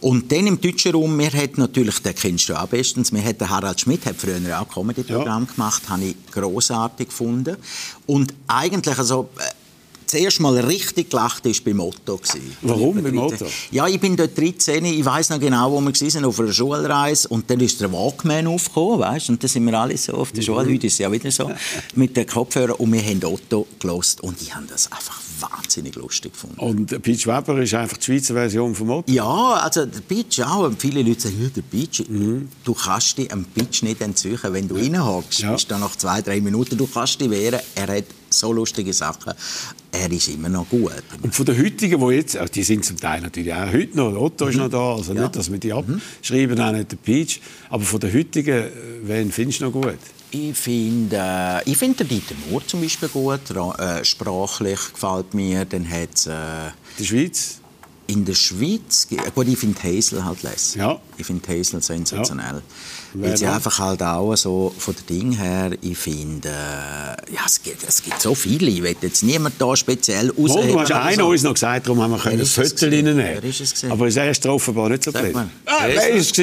Und 0.04 0.30
dann 0.34 0.48
im 0.48 0.60
deutschen 0.60 0.92
Raum, 0.92 1.18
wir 1.18 1.32
hat 1.32 1.58
natürlich, 1.58 2.00
den 2.00 2.14
kennst 2.14 2.50
du 2.50 2.62
auch 2.62 2.68
bestens, 2.68 3.14
wir 3.14 3.24
hat 3.24 3.40
Harald 3.40 3.80
Schmidt, 3.80 4.06
hat 4.06 4.18
früher 4.18 4.36
auch 4.60 4.68
ein 4.68 4.68
Comedy-Programm 4.68 5.46
ja. 5.48 5.54
gemacht, 5.54 5.84
habe 5.88 6.04
ich 6.04 6.16
grossartig 6.30 7.08
gefunden. 7.08 7.56
Und 8.06 8.34
eigentlich, 8.48 8.98
also, 8.98 9.30
äh, 9.38 9.44
zuerst 10.06 10.42
mal 10.42 10.58
richtig 10.60 11.10
gelacht 11.10 11.46
ist 11.46 11.64
beim 11.64 11.78
Motto. 11.78 12.20
Warum 12.64 13.02
beim 13.02 13.16
Motto? 13.16 13.46
Ja, 13.72 13.88
ich 13.88 13.98
bin 13.98 14.18
dort 14.18 14.38
13, 14.38 14.84
ich 14.84 15.06
weiß 15.06 15.30
noch 15.30 15.40
genau, 15.40 15.72
wo 15.72 15.80
wir 15.80 15.94
waren, 15.94 16.26
auf 16.26 16.40
einer 16.40 16.52
Schulreise 16.52 17.30
und 17.30 17.50
dann 17.50 17.62
ist 17.62 17.80
der 17.80 17.92
Walkman 17.94 18.48
aufgekommen, 18.48 19.00
weißt? 19.00 19.30
und 19.30 19.42
dann 19.42 19.50
sind 19.50 19.66
wir 19.66 19.80
alle 19.80 19.98
so 19.98 20.16
auf 20.16 20.34
der 20.34 20.42
Schule, 20.42 20.66
heute 20.66 20.86
ist 20.86 20.94
es 20.94 21.00
ja 21.00 21.10
wieder 21.10 21.32
so, 21.32 21.50
mit 21.96 22.18
den 22.18 22.28
Kopfhörern 22.28 22.76
und 22.76 22.92
wir 22.92 23.02
haben 23.02 23.24
Otto 23.24 23.68
gelost 23.80 24.22
und 24.22 24.42
ich 24.42 24.54
habe 24.54 24.66
das 24.68 24.92
einfach 24.92 25.22
wahnsinnig 25.40 25.96
lustig 25.96 26.34
gefunden. 26.34 26.60
Und 26.60 27.02
Peach 27.02 27.28
Weber 27.28 27.62
ist 27.62 27.74
einfach 27.74 27.98
die 27.98 28.06
Schweizer 28.06 28.34
Version 28.34 28.76
vom 28.76 28.90
Otto? 28.90 29.12
Ja, 29.12 29.54
also 29.54 29.86
der 29.86 30.02
Pitch 30.02 30.40
auch. 30.42 30.66
Und 30.66 30.82
viele 30.82 31.02
Leute 31.02 31.22
sagen, 31.22 31.42
ja, 31.42 31.50
der 31.50 31.62
Pitch, 31.62 32.02
mhm. 32.08 32.50
du 32.64 32.74
kannst 32.74 33.18
dich 33.18 33.32
am 33.32 33.46
Pitch 33.46 33.84
nicht 33.84 34.02
entzüchen. 34.02 34.54
Wenn 34.54 34.68
du 34.68 34.76
reinhockst, 34.76 35.40
ja. 35.40 35.54
bist 35.54 35.70
du 35.72 35.78
nach 35.78 35.96
zwei, 35.96 36.22
drei 36.22 36.42
Minuten, 36.42 36.78
du 36.78 36.88
kannst 36.88 37.20
dich 37.20 37.30
wehren. 37.30 37.60
Er 37.76 37.88
hat 37.88 38.06
so 38.30 38.52
lustige 38.52 38.94
Sachen. 38.94 39.34
Er 39.92 40.12
ist 40.12 40.28
immer 40.28 40.50
noch 40.50 40.68
gut. 40.70 41.04
Und 41.22 41.36
von 41.36 41.46
den 41.46 41.58
heutigen, 41.58 42.00
die 42.00 42.16
jetzt, 42.16 42.36
also 42.36 42.52
die 42.52 42.64
sind 42.64 42.84
zum 42.84 42.98
Teil 43.00 43.22
natürlich 43.22 43.54
auch 43.54 43.72
heute 43.72 43.96
noch, 43.96 44.16
Otto 44.16 44.46
mhm. 44.46 44.52
ist 44.52 44.58
noch 44.58 44.70
da, 44.70 44.96
also 44.96 45.14
ja. 45.14 45.22
nicht, 45.22 45.36
dass 45.36 45.52
wir 45.52 45.60
die 45.60 45.72
mhm. 45.72 46.02
abschreiben, 46.20 46.60
auch 46.60 46.72
nicht 46.72 46.92
der 46.92 46.98
Peach, 46.98 47.42
aber 47.70 47.84
von 47.84 48.00
den 48.00 48.14
heutigen, 48.14 48.58
äh, 48.58 48.72
wen 49.04 49.32
findest 49.32 49.62
du 49.62 49.66
noch 49.66 49.72
gut? 49.72 50.00
Ich 50.36 50.58
finde 50.58 51.16
äh, 51.16 51.70
ich 51.70 51.78
find 51.78 52.00
Dieter 52.00 52.34
Mohr 52.50 52.66
zum 52.66 52.82
Beispiel 52.82 53.08
gut. 53.10 53.52
Äh, 53.52 54.04
sprachlich 54.04 54.80
gefällt 54.92 55.36
mir. 55.36 55.64
Dann 55.64 55.88
hat 55.88 56.26
äh, 56.26 56.72
Die 56.98 57.06
Schweiz? 57.06 57.60
In 58.08 58.26
der 58.26 58.34
Schweiz, 58.34 59.08
gut, 59.34 59.48
ich 59.48 59.58
finde 59.58 59.82
Hazel 59.82 60.26
halt 60.26 60.44
lässig. 60.44 60.76
Ja. 60.76 61.00
Ich 61.18 61.26
finde 61.26 61.48
Hazel 61.48 61.82
sensationell. 61.82 62.62
Ja. 63.14 63.22
Weil 63.22 63.38
sie 63.38 63.46
einfach 63.46 63.78
halt 63.80 64.02
auch 64.02 64.36
so 64.36 64.74
von 64.78 64.96
den 64.96 65.06
Dingen 65.06 65.32
her, 65.34 65.72
ich 65.80 65.98
finde, 65.98 66.50
äh, 66.50 67.34
ja, 67.34 67.42
es 67.46 67.62
gibt, 67.62 67.88
es 67.88 68.02
gibt 68.02 68.20
so 68.20 68.34
viele, 68.36 68.72
ich 68.72 68.82
will 68.82 68.96
jetzt 69.02 69.24
niemand 69.24 69.56
da 69.60 69.76
speziell 69.76 70.32
ausheben. 70.32 70.68
Du 70.74 70.80
hast 70.80 70.92
einen 70.92 71.18
so. 71.18 71.28
uns 71.28 71.44
noch 71.44 71.54
gesagt, 71.54 71.86
darum 71.86 72.02
haben 72.02 72.12
wir 72.12 72.26
ein 72.26 72.44
Viertel 72.44 72.90
reinnehmen. 72.90 73.44
Ist 73.44 73.86
Aber 73.86 74.08
es 74.08 74.18
ist 74.18 74.46
offenbar 74.48 74.90
nicht 74.90 75.04
so 75.04 75.12
blöd. 75.12 75.36
Ah, 75.36 75.46
wer 75.86 75.96
war 75.96 76.10
es? 76.10 76.34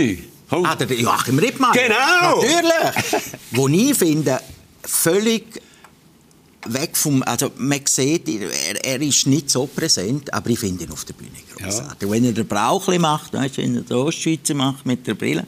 Oh. 0.50 0.62
Ah, 0.64 0.74
der 0.74 0.98
Joachim 0.98 1.38
Rippmann. 1.38 1.72
Genau! 1.72 2.42
Natürlich! 2.42 3.22
Wo 3.52 3.68
ich 3.68 3.96
finde, 3.96 4.40
völlig 4.82 5.62
weg 6.66 6.96
vom, 6.96 7.22
also 7.22 7.52
man 7.56 7.80
sieht, 7.84 8.28
er, 8.28 8.84
er, 8.84 9.00
ist 9.00 9.26
nicht 9.26 9.48
so 9.50 9.66
präsent, 9.66 10.32
aber 10.32 10.50
ich 10.50 10.58
finde 10.58 10.84
ihn 10.84 10.92
auf 10.92 11.04
der 11.04 11.14
Bühne 11.14 11.30
großartig. 11.56 12.02
Ja. 12.02 12.10
Wenn 12.10 12.24
er 12.24 12.32
den 12.32 12.46
Brauchli 12.46 12.98
macht, 12.98 13.32
weißt, 13.32 13.58
wenn 13.58 13.76
er 13.76 13.82
den 13.82 13.96
Ostschweizer 13.96 14.54
macht 14.54 14.84
mit 14.84 15.06
der 15.06 15.14
Brille, 15.14 15.46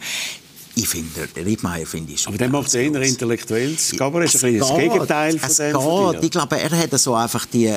ich 0.75 0.88
finde, 0.88 1.29
der 1.37 1.45
Riedmeier 1.45 1.85
finde 1.85 2.15
ich 2.15 2.27
Aber 2.27 2.38
der 2.38 2.49
macht 2.49 2.73
eher 2.75 2.95
intellektuelles 3.03 3.93
Kabarett, 3.97 4.35
ist 4.35 4.43
ein 4.43 4.59
das 4.59 4.75
Gegenteil 4.75 5.38
von 5.38 5.51
dem. 5.51 6.12
Geht. 6.12 6.25
Ich 6.25 6.31
glaube, 6.31 6.59
er 6.59 6.71
hat 6.71 6.99
so 6.99 7.15
einfach 7.15 7.45
die, 7.45 7.77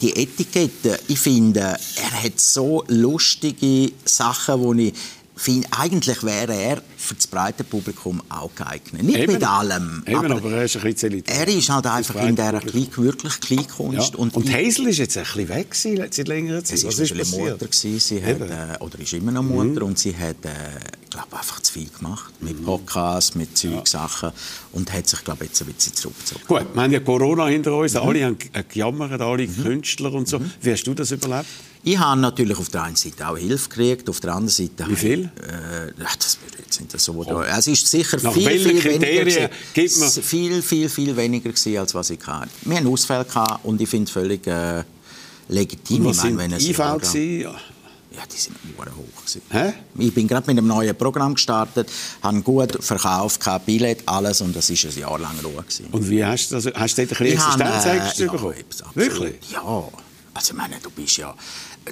die 0.00 0.16
Etikette. 0.16 0.98
Ich 1.06 1.20
finde, 1.20 1.60
er 1.60 2.22
hat 2.24 2.40
so 2.40 2.82
lustige 2.88 3.92
Sachen, 4.04 4.76
die 4.76 4.88
ich 4.88 4.94
find, 5.34 5.66
eigentlich 5.70 6.22
wäre 6.22 6.54
er 6.54 6.82
für 6.96 7.14
das 7.14 7.26
breite 7.26 7.64
Publikum 7.64 8.22
auch 8.28 8.54
geeignet. 8.54 9.02
Nicht 9.02 9.18
Eben. 9.18 9.32
mit 9.32 9.44
allem. 9.44 10.02
Eben, 10.06 10.16
aber, 10.16 10.36
aber, 10.36 10.52
er 10.52 10.64
ist 10.64 10.76
ein 10.76 10.82
bisschen 10.82 11.24
Er 11.26 11.48
ist 11.48 11.68
halt 11.68 11.86
einfach 11.86 12.16
in 12.16 12.36
dieser 12.36 12.60
Klein, 12.60 12.88
wirklich 12.96 13.40
Kleinkunst. 13.40 14.12
Ja. 14.12 14.18
Und, 14.18 14.34
und 14.34 14.52
Hazel 14.52 14.88
ist 14.88 14.98
jetzt 14.98 15.16
ein 15.16 15.24
bisschen 15.24 15.48
weg 15.48 15.70
gewesen, 15.70 16.08
seit 16.10 16.28
längerer 16.28 16.64
Zeit. 16.64 16.78
Sie 16.78 16.86
Was 16.86 16.98
ist, 16.98 17.12
ist 17.12 17.36
Mutter 17.36 17.56
gewesen. 17.56 17.98
Sie 17.98 18.22
hat, 18.22 18.40
äh, 18.40 18.78
oder 18.80 18.98
ist 18.98 19.12
immer 19.12 19.32
noch 19.32 19.42
Mutter 19.42 19.80
mhm. 19.80 19.88
und 19.88 19.98
sie 19.98 20.16
hat, 20.16 20.44
äh, 20.44 20.50
glaube 21.10 21.36
einfach 21.36 21.60
zu 21.60 21.72
viel 21.72 21.88
gemacht 21.88 22.32
mit 22.40 22.60
mhm. 22.60 22.64
Podcasts, 22.64 23.34
mit 23.34 23.56
Zeugsachen 23.56 24.30
ja. 24.30 24.34
und 24.72 24.92
hat 24.92 25.08
sich, 25.08 25.24
glaube 25.24 25.44
jetzt 25.44 25.60
ein 25.62 25.72
bisschen 25.72 25.94
zurückgezogen. 25.94 26.42
Gut, 26.46 26.74
wir 26.74 26.82
haben 26.82 26.92
ja 26.92 27.00
Corona 27.00 27.46
hinter 27.46 27.76
uns. 27.76 27.94
Mhm. 27.94 28.00
Alle 28.00 28.24
haben 28.24 28.36
gejammert, 28.68 29.20
alle 29.20 29.46
mhm. 29.46 29.62
Künstler 29.62 30.12
und 30.12 30.28
so. 30.28 30.38
Mhm. 30.38 30.50
Wie 30.60 30.72
hast 30.72 30.84
du 30.84 30.94
das 30.94 31.10
überlebt? 31.10 31.46
Ich 31.84 31.98
habe 31.98 32.20
natürlich 32.20 32.56
auf 32.58 32.68
der 32.68 32.84
einen 32.84 32.96
Seite 32.96 33.26
auch 33.26 33.36
Hilfe 33.36 33.68
gekriegt, 33.68 34.08
auf 34.08 34.20
der 34.20 34.34
anderen 34.34 34.50
Seite... 34.50 34.88
Wie 34.88 34.94
viel? 34.94 35.24
äh, 35.24 35.92
das 35.98 36.38
jetzt 36.56 36.80
nicht 36.80 37.00
so... 37.00 37.12
Oh. 37.12 37.42
Es 37.42 37.66
ist 37.66 37.86
sicher 37.86 38.18
Nach 38.22 38.32
viel, 38.32 38.60
viel 38.60 38.80
Kriterien 38.80 39.50
gibt 39.74 39.98
man? 39.98 40.10
Viel, 40.10 40.62
viel, 40.62 40.88
viel 40.88 41.16
weniger 41.16 41.50
gewesen, 41.50 41.78
als 41.78 41.94
was 41.94 42.10
ich 42.10 42.24
hatte. 42.24 42.48
Wir 42.62 42.76
hatten 42.76 42.86
Ausfälle 42.86 43.24
gehabt 43.24 43.64
und 43.64 43.80
ich 43.80 43.88
finde 43.88 44.04
es 44.04 44.10
völlig 44.12 44.46
äh, 44.46 44.84
legitim. 45.48 46.04
Was 46.04 46.18
ich 46.18 46.32
meine, 46.32 46.52
wenn 46.52 46.60
IV 46.60 46.78
ja. 46.78 47.54
Ja, 48.14 48.22
die 48.30 48.36
sind 48.36 48.56
hoch 48.78 49.40
Hä? 49.50 49.72
Ich 49.98 50.12
bin 50.12 50.28
gerade 50.28 50.46
mit 50.46 50.58
einem 50.58 50.66
neuen 50.66 50.94
Programm 50.94 51.34
gestartet, 51.34 51.90
habe 52.22 52.42
gut 52.42 52.84
verkauft, 52.84 53.40
kein 53.40 53.60
Billett, 53.62 54.02
alles 54.06 54.42
und 54.42 54.54
das 54.54 54.68
ist 54.68 54.84
ein 54.84 54.98
Jahr 54.98 55.18
lang 55.18 55.34
Ruhe 55.42 55.62
gewesen. 55.62 55.86
Und 55.90 56.10
wie 56.10 56.22
hast 56.22 56.50
du 56.50 56.56
das? 56.56 56.66
Hast 56.74 56.98
du 56.98 57.06
dort 57.06 57.20
ein 57.20 57.26
bisschen 57.26 57.48
Existenzängste 57.48 58.24
äh, 58.24 58.28
bekommen? 58.28 58.54
Ja, 58.78 58.86
Wirklich? 58.94 59.34
Ja. 59.50 59.88
Also 60.34 60.52
ich 60.52 60.58
meine, 60.58 60.78
du 60.82 60.90
bist 60.90 61.16
ja 61.18 61.34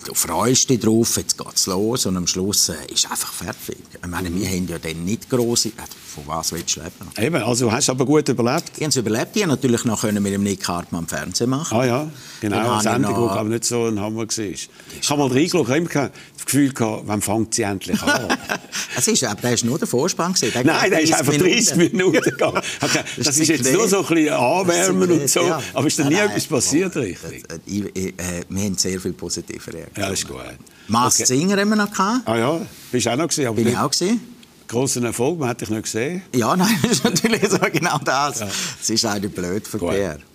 du 0.05 0.15
freust 0.15 0.71
dich 0.71 0.81
drauf, 0.81 1.17
jetzt 1.17 1.37
geht 1.37 1.55
es 1.55 1.67
los 1.67 2.07
und 2.07 2.17
am 2.17 2.27
Schluss 2.27 2.69
äh, 2.69 2.75
ist 2.93 3.11
einfach 3.11 3.33
fertig. 3.33 3.79
Ich 3.93 4.09
meine, 4.09 4.33
wir 4.33 4.49
haben 4.49 4.69
ja 4.69 4.79
dann 4.79 5.05
nicht 5.05 5.29
große, 5.29 5.69
äh, 5.69 5.73
von 6.15 6.27
was 6.27 6.53
willst 6.53 6.77
du 6.77 6.81
leben? 6.81 6.93
Eben, 7.19 7.43
also 7.43 7.71
hast 7.71 7.89
du 7.89 7.93
aber 7.93 8.05
gut 8.05 8.29
überlebt? 8.29 8.73
Ich 8.77 8.83
habe 8.83 8.89
es 8.89 8.97
überlebt, 8.97 9.37
ich 9.37 9.47
natürlich 9.47 9.85
noch 9.85 10.01
können 10.01 10.23
mit 10.23 10.33
dem 10.33 10.43
Nick 10.43 10.67
Hartmann 10.69 11.07
Fernsehen 11.07 11.51
machen. 11.51 11.77
Ah 11.77 11.85
ja, 11.85 12.11
genau, 12.41 12.73
eine 12.73 12.83
Sendung, 12.83 13.15
die 13.15 13.31
aber 13.31 13.49
nicht 13.49 13.65
so 13.65 13.87
ein 13.87 14.01
Hammer 14.01 14.21
war. 14.21 14.29
Ich 14.29 14.71
habe 15.09 15.21
mal 15.21 15.29
reingeschaut, 15.29 15.69
ich 15.69 15.95
habe 15.97 16.13
das 16.37 16.45
Gefühl 16.45 16.73
gehabt, 16.73 17.03
wann 17.07 17.23
fängt 17.23 17.55
sie 17.55 17.63
endlich 17.63 18.01
an? 18.03 18.37
es 18.97 19.09
ist, 19.09 19.25
aber 19.25 19.41
der 19.41 19.55
ist 19.55 19.65
nur 19.65 19.79
der 19.79 19.89
Vorspann. 19.89 20.35
Der 20.41 20.65
Nein, 20.65 20.91
der 20.91 21.01
ist 21.01 21.13
einfach 21.13 21.35
30 21.35 21.77
Minuten, 21.77 21.97
Minuten 21.97 22.21
gegangen. 22.25 22.61
das, 22.81 22.99
das 23.19 23.39
ist 23.39 23.49
jetzt 23.49 23.73
nur 23.73 23.89
so 23.89 23.99
ein 24.01 24.07
bisschen 24.07 24.35
anwärmen 24.35 25.11
und 25.11 25.29
so, 25.29 25.41
ja. 25.41 25.63
aber 25.75 25.87
ist 25.87 25.99
da 25.99 26.09
nie 26.09 26.17
etwas 26.17 26.47
passiert, 26.47 26.97
richtig? 26.97 27.45
Äh, 28.31 28.45
wir 28.49 28.65
haben 28.65 28.77
sehr 28.77 29.01
viel 29.01 29.13
positive 29.13 29.73
Reaktionen. 29.73 30.09
Ja, 30.09 30.13
ist 30.13 30.29
gut. 30.29 30.41
Mars 30.89 31.17
okay. 31.17 31.25
Singer 31.27 31.57
haben 31.57 31.69
wir 31.71 31.77
noch 31.77 31.91
gehabt. 31.91 32.27
Ah 32.27 32.37
ja, 32.37 32.61
bist 32.93 33.07
du 33.07 33.11
auch 33.11 33.17
noch 33.17 33.29
gesehen? 33.29 33.55
Bin 33.55 33.69
ich 33.69 33.77
auch 33.77 33.91
gesehen. 33.91 34.21
Grossen 34.69 35.05
Erfolg, 35.05 35.39
man 35.39 35.49
hat 35.49 35.61
dich 35.61 35.71
nicht 35.71 35.83
gesehen. 35.83 36.23
Ja, 36.35 36.57
nein, 36.57 36.79
das 36.83 36.93
ist 36.93 37.05
natürlich 37.05 37.49
so 37.49 37.59
genau 37.59 37.99
das. 37.99 38.43
Es 38.81 38.91
ist 38.91 39.05
eigentlich 39.05 39.35
blöd 39.35 39.67
für 39.67 39.79
gut. 39.79 39.95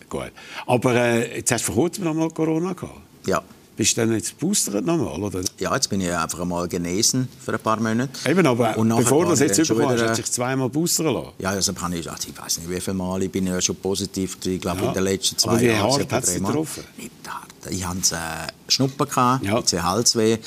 Gut. 0.09 0.31
Aber 0.67 0.95
äh, 0.95 1.37
jetzt 1.37 1.51
hast 1.51 1.67
du 1.67 1.73
vor 1.73 1.83
kurzem 1.83 2.03
noch 2.03 2.13
mal 2.13 2.29
Corona 2.29 2.73
gehabt. 2.73 3.01
Ja. 3.25 3.41
Bist 3.75 3.97
du 3.97 4.01
dann 4.01 4.13
jetzt 4.13 4.37
boostert 4.39 4.85
nochmal, 4.85 5.21
oder? 5.21 5.41
Ja, 5.59 5.75
jetzt 5.75 5.89
bin 5.89 5.99
ich 5.99 6.09
einfach 6.11 6.39
einmal 6.39 6.67
genesen 6.67 7.27
für 7.43 7.53
ein 7.53 7.59
paar 7.59 7.77
Monate. 7.77 8.09
Eben, 8.29 8.47
aber 8.47 8.73
bevor 8.73 9.25
du 9.25 9.31
das 9.31 9.41
jetzt 9.41 9.57
überkommst, 9.69 10.01
hast 10.01 10.17
du 10.17 10.21
dich 10.21 10.31
zweimal 10.31 10.69
boostern 10.69 11.13
lassen? 11.13 11.31
Ja, 11.39 11.49
also 11.49 11.73
kann 11.73 11.91
ich, 11.91 12.09
also 12.09 12.29
ich 12.29 12.37
weiß 12.39 12.59
nicht 12.59 12.69
wie 12.69 12.79
viele 12.79 12.93
Mal, 12.93 13.23
ich 13.23 13.31
bin 13.31 13.45
ja 13.47 13.59
schon 13.59 13.75
positiv, 13.75 14.37
ich 14.45 14.61
glaube 14.61 14.81
ja. 14.81 14.87
in 14.87 14.93
den 14.93 15.03
letzten 15.03 15.37
zwei 15.37 15.51
aber 15.51 15.61
wie 15.61 15.65
Jahren. 15.65 15.91
hart 15.91 16.13
hat 16.13 16.23
es 16.23 16.35
getroffen? 16.35 16.83
Nicht 16.97 17.11
hart. 17.27 17.51
Ich 17.69 17.85
hatte 17.85 18.15
äh, 18.15 18.71
Schnuppen, 18.71 19.07
gehabt, 19.09 19.43
ja. 19.43 19.57
jetzt 19.57 19.73
Halsweh, 19.73 20.37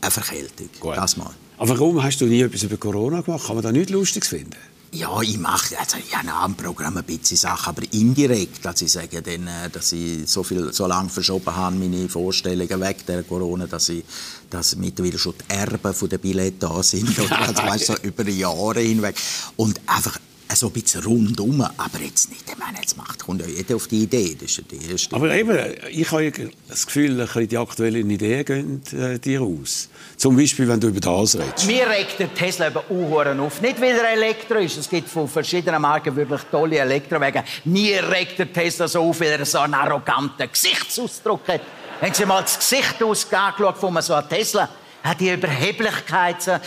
eine 0.00 0.10
Verkältung, 0.10 0.68
Gut. 0.80 0.96
das 0.96 1.16
mal. 1.16 1.30
Aber 1.56 1.70
warum 1.70 2.02
hast 2.02 2.20
du 2.20 2.26
nie 2.26 2.42
etwas 2.42 2.64
über 2.64 2.76
Corona 2.76 3.22
gemacht? 3.22 3.46
Kann 3.46 3.54
man 3.54 3.62
da 3.62 3.72
nichts 3.72 3.92
Lustiges 3.92 4.28
finden? 4.28 4.56
Ja, 4.94 5.20
ich 5.22 5.38
mache, 5.38 5.76
also 5.76 5.96
ich 5.98 6.16
habe 6.16 6.32
am 6.32 6.54
Programm 6.54 6.96
ein 6.96 7.02
bisschen 7.02 7.36
Sachen, 7.36 7.70
aber 7.70 7.82
indirekt, 7.90 8.64
also 8.64 8.84
ich 8.84 8.92
sage 8.92 9.20
dann, 9.22 9.48
äh, 9.48 9.68
dass 9.68 9.90
ich 9.90 10.30
so 10.30 10.44
viel, 10.44 10.72
so 10.72 10.86
lange 10.86 11.08
verschoben 11.08 11.54
habe, 11.54 11.74
meine 11.74 12.08
Vorstellungen 12.08 12.80
weg 12.80 13.04
der 13.04 13.24
Corona, 13.24 13.66
dass 13.66 13.88
ich, 13.88 14.04
dass 14.50 14.76
mittlerweile 14.76 15.18
schon 15.18 15.34
die 15.36 15.52
Erben 15.52 15.92
von 15.92 16.08
der 16.08 16.18
Billette 16.18 16.58
da 16.60 16.80
sind, 16.80 17.18
oder 17.18 17.40
also 17.48 17.62
weißt, 17.64 17.86
so 17.86 17.96
über 18.02 18.28
Jahre 18.28 18.80
hinweg 18.80 19.16
und 19.56 19.80
einfach 19.86 20.20
so 20.54 20.68
ein 20.68 20.72
bisschen 20.72 21.02
rundum, 21.02 21.60
aber 21.60 22.00
jetzt 22.00 22.30
nicht. 22.30 22.44
Ich 22.48 22.56
meine, 22.56 22.78
jetzt 22.78 22.96
macht, 22.96 23.24
kommt 23.24 23.40
ja 23.40 23.48
jeder 23.48 23.74
auf 23.74 23.88
die 23.88 24.04
Idee, 24.04 24.36
das 24.40 24.58
ist 24.58 24.70
die 24.70 24.90
erste. 24.92 25.16
Aber 25.16 25.34
eben, 25.34 25.58
ich 25.90 26.08
habe 26.12 26.32
das 26.68 26.86
Gefühl, 26.86 27.28
die 27.48 27.58
aktuellen 27.58 28.08
Ideen 28.08 28.44
gehen 28.44 28.82
äh, 28.92 29.18
dir 29.18 29.42
aus. 29.42 29.88
Zum 30.16 30.36
Beispiel, 30.36 30.68
wenn 30.68 30.80
du 30.80 30.88
über 30.88 31.00
das 31.00 31.36
redest. 31.36 31.66
Mir 31.66 31.88
regt 31.88 32.18
der 32.18 32.32
Tesla 32.32 32.68
über 32.68 32.88
Uhren 32.90 33.40
auf. 33.40 33.60
Nicht, 33.60 33.80
weil 33.80 33.96
er 33.96 34.12
Elektro 34.12 34.58
ist. 34.58 34.76
Es 34.76 34.88
gibt 34.88 35.08
von 35.08 35.28
verschiedenen 35.28 35.82
Marken 35.82 36.14
wirklich 36.14 36.40
tolle 36.50 36.78
Elektrowagen. 36.78 37.42
Mir 37.64 38.08
regt 38.10 38.38
der 38.38 38.52
Tesla 38.52 38.88
so 38.88 39.02
auf, 39.02 39.20
weil 39.20 39.32
er 39.32 39.44
so 39.44 39.58
einen 39.58 39.74
arroganten 39.74 40.50
Gesichtsausdruck 40.50 41.48
hat. 41.48 41.60
Haben 42.00 42.14
Sie 42.14 42.26
mal 42.26 42.42
das 42.42 42.58
Gesicht 42.58 43.02
angeschaut 43.02 43.78
von 43.78 44.00
so 44.02 44.14
einem 44.14 44.28
Tesla? 44.28 44.68
Hat 45.02 45.20
die 45.20 45.30
Überheblichkeit 45.30 46.42
so... 46.42 46.52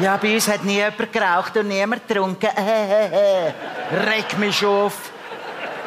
Ja, 0.00 0.16
bei 0.16 0.32
uns 0.32 0.46
hat 0.46 0.64
nie 0.64 0.76
jemand 0.76 1.12
geraucht 1.12 1.56
und 1.56 1.66
niemand 1.66 2.06
getrunken. 2.06 2.50
Reg 4.06 4.38
mich 4.38 4.64
auf. 4.64 5.10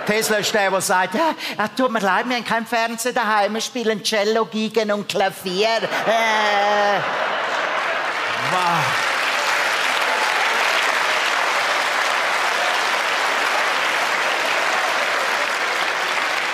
Tesla 0.06 0.38
ist 0.38 0.54
der, 0.54 0.82
sagt, 0.82 1.16
ja, 1.16 1.36
ah, 1.58 1.68
tut 1.68 1.92
mir 1.92 2.00
leid, 2.00 2.28
wir 2.28 2.36
haben 2.36 2.46
kein 2.46 2.66
Fernsehen 2.66 3.14
daheim, 3.16 3.54
wir 3.54 3.62
spielen 3.62 4.04
Cello, 4.04 4.46
Gigen 4.46 4.92
und 4.92 5.08
Klavier. 5.08 5.68
Äh. 6.08 7.00
Wow. 8.52 9.11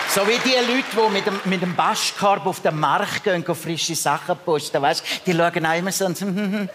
So 0.09 0.25
wie 0.25 0.39
die 0.39 0.55
Leute, 0.55 0.85
die 0.93 1.13
mit 1.13 1.27
dem, 1.27 1.39
mit 1.45 1.61
dem 1.61 1.75
Baschkorb 1.75 2.45
auf 2.45 2.61
den 2.61 2.79
Markt 2.79 3.23
gehen 3.23 3.43
und 3.43 3.55
frische 3.55 3.95
Sachen 3.95 4.37
posten, 4.37 4.81
weißt, 4.81 5.03
die 5.25 5.33
schauen 5.33 5.65
auch 5.65 5.77
immer 5.77 5.91
so 5.91 6.05
und 6.05 6.17
sagen, 6.17 6.35
hm, 6.35 6.53
hm, 6.53 6.69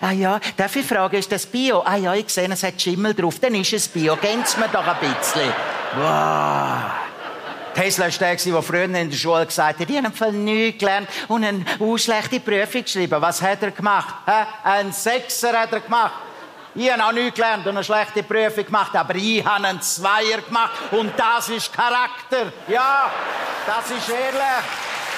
ah, 0.00 0.10
ja, 0.10 0.40
darf 0.56 0.74
ich 0.76 0.84
fragen, 0.84 1.16
ist 1.16 1.30
das 1.30 1.46
Bio? 1.46 1.82
Ah 1.84 1.96
ja, 1.96 2.14
ich 2.14 2.28
sehe, 2.28 2.50
es 2.50 2.62
hat 2.62 2.80
Schimmel 2.80 3.14
drauf, 3.14 3.38
dann 3.40 3.54
ist 3.54 3.72
es 3.72 3.88
Bio. 3.88 4.18
Sie 4.20 4.60
mir 4.60 4.68
doch 4.68 4.86
ein 4.86 4.96
bisschen. 5.00 5.52
Wow. 5.96 7.08
Tesla 7.74 8.06
war 8.06 8.10
der, 8.10 8.34
der 8.34 8.62
früher 8.62 8.84
in 8.84 8.92
der 8.92 9.12
Schule 9.12 9.46
gesagt 9.46 9.78
hat, 9.78 9.88
ich 9.88 9.96
habe 9.96 10.10
voll 10.10 10.32
nichts 10.32 10.80
gelernt 10.80 11.08
und 11.28 11.44
eine 11.44 11.64
schlechte 11.96 12.40
Prüfung 12.40 12.82
geschrieben. 12.82 13.22
Was 13.22 13.40
hat 13.40 13.62
er 13.62 13.70
gemacht? 13.70 14.16
Ein 14.64 14.92
Sechser 14.92 15.52
hat 15.52 15.72
er 15.72 15.80
gemacht. 15.80 16.27
Ich 16.74 16.90
habe 16.92 17.04
auch 17.04 17.12
nichts 17.12 17.34
gelernt 17.34 17.66
und 17.66 17.76
eine 17.76 17.84
schlechte 17.84 18.22
Prüfung 18.22 18.64
gemacht, 18.66 18.94
aber 18.94 19.14
ich 19.16 19.44
habe 19.44 19.66
einen 19.66 19.80
Zweier 19.82 20.40
gemacht 20.46 20.72
und 20.92 21.12
das 21.16 21.48
ist 21.48 21.72
Charakter. 21.72 22.52
Ja, 22.68 23.10
das 23.66 23.90
ist 23.96 24.08
ehrlich. 24.08 24.40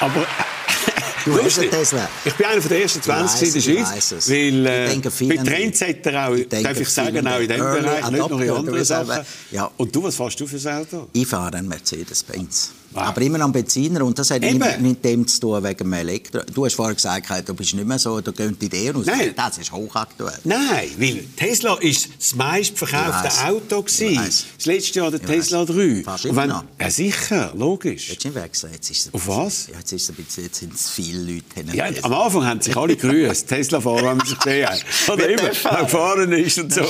Aber 0.01 0.27
Du 1.27 1.35
hast 1.35 1.43
Lustig. 1.45 1.71
Tesla. 1.71 2.09
Ich 2.25 2.33
bin 2.35 2.47
einer 2.47 2.63
von 2.63 2.71
den 2.71 2.81
ersten 2.81 3.03
20 3.03 3.43
in 3.49 3.53
der 3.53 3.59
Ich 3.75 3.87
Schweiz. 3.89 4.29
Weil 4.29 4.37
Ich 4.39 4.55
äh, 4.67 4.87
denke, 4.89 5.11
bei 5.11 5.15
vielen- 5.15 5.45
Trendsetter 5.45 6.27
auch, 6.29 6.35
denke, 6.35 6.63
darf 6.63 6.81
ich 6.81 6.89
sagen, 6.89 7.29
auch 7.29 7.39
in 7.41 7.47
diesem 7.49 7.61
Bereich, 7.63 8.11
nicht 8.11 8.31
nur 8.31 8.41
in 8.43 8.51
anderen 8.51 8.85
Sachen. 8.85 9.27
Ja. 9.51 9.71
Und 9.77 9.95
du, 9.95 10.03
was 10.03 10.17
fährst 10.17 10.41
du 10.41 10.47
für 10.47 10.57
ein 10.71 10.81
Auto? 10.81 11.09
Ich 11.13 11.27
fahre 11.29 11.59
einen 11.59 11.69
Mercedes-Benz. 11.69 12.73
Wow. 12.93 13.03
Aber 13.05 13.21
immer 13.23 13.43
einen 13.43 13.53
Benziner 13.53 14.05
und 14.05 14.19
das 14.19 14.31
hat 14.31 14.43
Eben. 14.43 14.59
nichts 14.59 14.81
mit 14.81 15.05
dem 15.05 15.27
zu 15.27 15.41
tun 15.41 15.63
wegen 15.63 15.79
dem 15.79 15.93
Elektro. 15.93 16.41
Du 16.53 16.65
hast 16.65 16.75
vorher 16.75 16.95
gesagt, 16.95 17.49
du 17.49 17.55
bist 17.55 17.73
nicht 17.75 17.87
mehr 17.87 17.99
so, 17.99 18.21
du 18.21 18.33
gehst 18.33 18.55
die 18.61 18.67
Idee 18.67 18.93
aus. 18.93 19.07
Nein. 19.07 19.33
Das 19.37 19.59
ist 19.59 19.71
hochaktuell. 19.71 20.39
Nein, 20.45 20.91
weil 20.99 21.25
Tesla 21.37 21.75
ist 21.81 22.09
das 22.19 22.35
meistverkaufte. 22.35 23.29
Auto 23.47 23.83
gewesen. 23.83 24.17
Das 24.57 24.67
letzte 24.67 24.99
Jahr 24.99 25.11
der 25.11 25.21
Ich 25.21 25.27
Tesla 25.27 25.61
weiss. 25.61 25.69
3. 25.69 26.03
Fährst 26.05 26.25
Und 26.25 26.31
immer 26.31 26.43
wenn, 26.43 26.49
noch? 26.51 26.65
ja 26.81 26.91
sicher, 26.91 27.53
logisch. 27.57 28.09
Jetzt 28.11 28.25
ist 28.25 28.35
wechseln. 28.35 28.73
Jetzt 28.73 28.91
ist 28.91 29.15
Auf 29.15 29.29
was? 29.29 29.69
Ja, 29.69 29.79
jetzt 29.79 29.93
ist 29.93 30.11
ein 30.11 30.15
bisschen, 30.17 30.45
jetzt 30.45 30.59
sind 30.59 30.75
es 30.75 30.91
viele 30.91 31.21
Leute. 31.35 31.45
Ja, 31.77 31.87
am 32.03 32.13
Anfang 32.13 32.45
haben 32.45 32.61
sich 32.61 32.77
alle 32.77 32.97
gegrüßt, 32.97 33.47
Tesla-Fahrer 33.49 34.09
haben 34.09 34.21
sich 34.27 34.39
gesehen. 34.39 34.69
Oder 35.13 35.29
immer, 35.29 35.43
wer 35.63 35.81
gefahren 35.85 36.33
ist 36.33 36.59
und 36.59 36.73
so. 36.75 36.83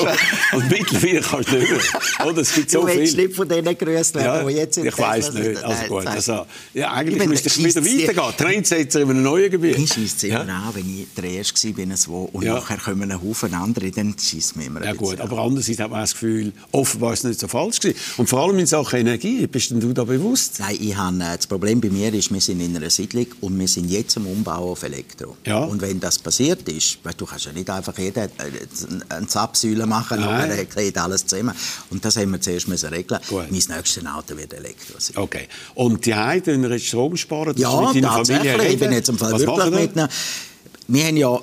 Und 0.53 0.71
mittlerweile 0.71 1.21
kannst 1.21 1.51
du 1.53 1.57
nicht 1.59 1.71
mehr. 1.71 2.27
Oder, 2.27 2.41
es 2.41 2.55
gibt 2.55 2.71
so 2.71 2.81
du 2.83 2.87
viel. 2.89 3.13
nicht 3.15 3.35
von 3.37 3.49
denen 3.49 3.77
grüßt 3.77 4.15
werden, 4.15 4.25
Ja, 4.25 4.43
die 4.45 4.55
jetzt 4.55 4.79
im 4.79 4.87
ich 4.87 4.97
weiß 4.99 5.27
Tesla 5.27 5.41
nicht. 5.41 5.63
Also 5.63 5.81
Nein, 5.83 5.90
gut, 5.91 6.07
also, 6.07 6.47
ja, 6.75 6.93
eigentlich 6.93 7.15
Ich 7.17 7.21
bin- 7.21 7.29
müsste 7.31 7.49
ich 7.49 7.59
wieder 7.65 7.85
weitergehen. 7.85 8.37
Trendsetzer 8.37 9.01
in 9.01 9.11
einem 9.11 9.23
neuen 9.23 9.51
Gebiet. 9.51 9.77
Scheisst 9.77 10.17
es 10.19 10.23
immer 10.25 10.47
Ja? 10.47 10.59
an, 10.69 10.75
wenn 10.75 11.01
ich 11.01 11.07
der 11.17 11.25
Erste 11.25 11.77
war, 11.77 11.97
so, 11.97 12.31
und 12.33 12.43
Ja. 12.45 12.55
nachher 12.55 12.79
kommen 12.79 13.11
ein 13.11 13.23
Haufen 13.23 13.53
andere, 13.55 13.91
dann 13.91 14.15
scheisst 14.19 14.57
mir 14.57 14.65
immer 14.67 14.81
ein 14.81 14.87
Ja 14.87 14.93
gut, 14.95 15.21
aber 15.21 15.39
an. 15.39 15.47
andererseits 15.49 15.79
hat 15.81 15.91
man 15.91 16.01
das 16.01 16.13
Gefühl, 16.13 16.53
offenbar 16.73 17.13
ist 17.13 17.21
es 17.21 17.25
nicht 17.25 17.41
so 17.41 17.49
falsch 17.49 17.81
gewesen. 17.81 17.99
Und 18.17 18.29
vor 18.29 18.41
allem 18.41 18.59
in 18.59 18.67
Sachen 18.67 19.01
Energie, 19.01 19.47
bist 19.47 19.71
denn 19.71 19.81
du 19.81 19.93
da 19.93 20.05
bewusst? 20.05 20.61
Nein, 20.61 20.77
ich 20.81 20.97
habe, 20.97 21.17
äh, 21.17 21.37
das 21.37 21.47
Problem 21.47 21.81
bei 21.81 21.89
mir 21.91 22.13
ist, 22.15 22.33
wir 22.33 22.41
sind 22.41 22.61
in 22.61 22.77
einer 22.77 22.91
Siedlung 22.91 23.27
und 23.41 23.59
wir 23.59 23.69
sind 23.69 23.91
jetzt 23.91 24.17
am 24.17 24.27
Umbau 24.27 24.73
auf 24.73 24.83
Elektro. 24.83 25.37
Ja. 25.47 25.65
Und 25.65 25.81
wenn 25.81 25.99
das 26.01 26.19
passiert 26.19 26.69
ist, 26.69 26.99
weil 27.03 27.15
du 27.15 27.27
kannst 27.27 27.47
ja 27.47 27.53
nicht 27.53 27.69
einfach 27.69 27.97
jeden 27.99 28.25
äh, 28.25 28.31
eine 29.09 29.27
Zapfsäule 29.27 29.87
machen, 29.87 30.21
Nein. 30.21 30.49
nachher 30.49 30.65
geht 30.65 30.97
alles 30.99 31.27
zusammen. 31.27 31.55
Und 31.91 32.05
das 32.05 32.17
haben 32.17 32.31
wir 32.33 32.41
zuerst 32.41 32.69
müssen 32.69 32.89
regeln. 32.91 33.21
Gut. 33.29 33.51
Mein 33.51 33.77
nächstes 33.77 34.07
Auto 34.07 34.37
wird 34.37 34.53
Elektro 34.53 34.95
sein. 34.99 35.17
Okay. 35.17 35.49
Und 35.81 36.05
die 36.05 36.13
tun 36.43 36.63
wir 36.63 36.73
jetzt 36.73 36.89
Strom 36.89 37.17
sparen? 37.17 37.55
Ja, 37.57 37.71
mit 37.81 38.05
deiner 38.05 38.13
Familie 38.13 38.53
tatsächlich. 38.53 38.73
Ich 38.75 38.79
bin 38.79 38.89
reden. 38.89 38.93
jetzt 38.93 39.09
im 39.09 39.17
Fall 39.17 39.33
Was 39.33 39.41
wirklich 39.41 39.57
machen 39.57 39.73
wir? 39.73 39.81
mit 39.81 39.97
einer... 39.97 40.09
Wir 40.89 41.05
haben 41.07 41.17
ja 41.17 41.41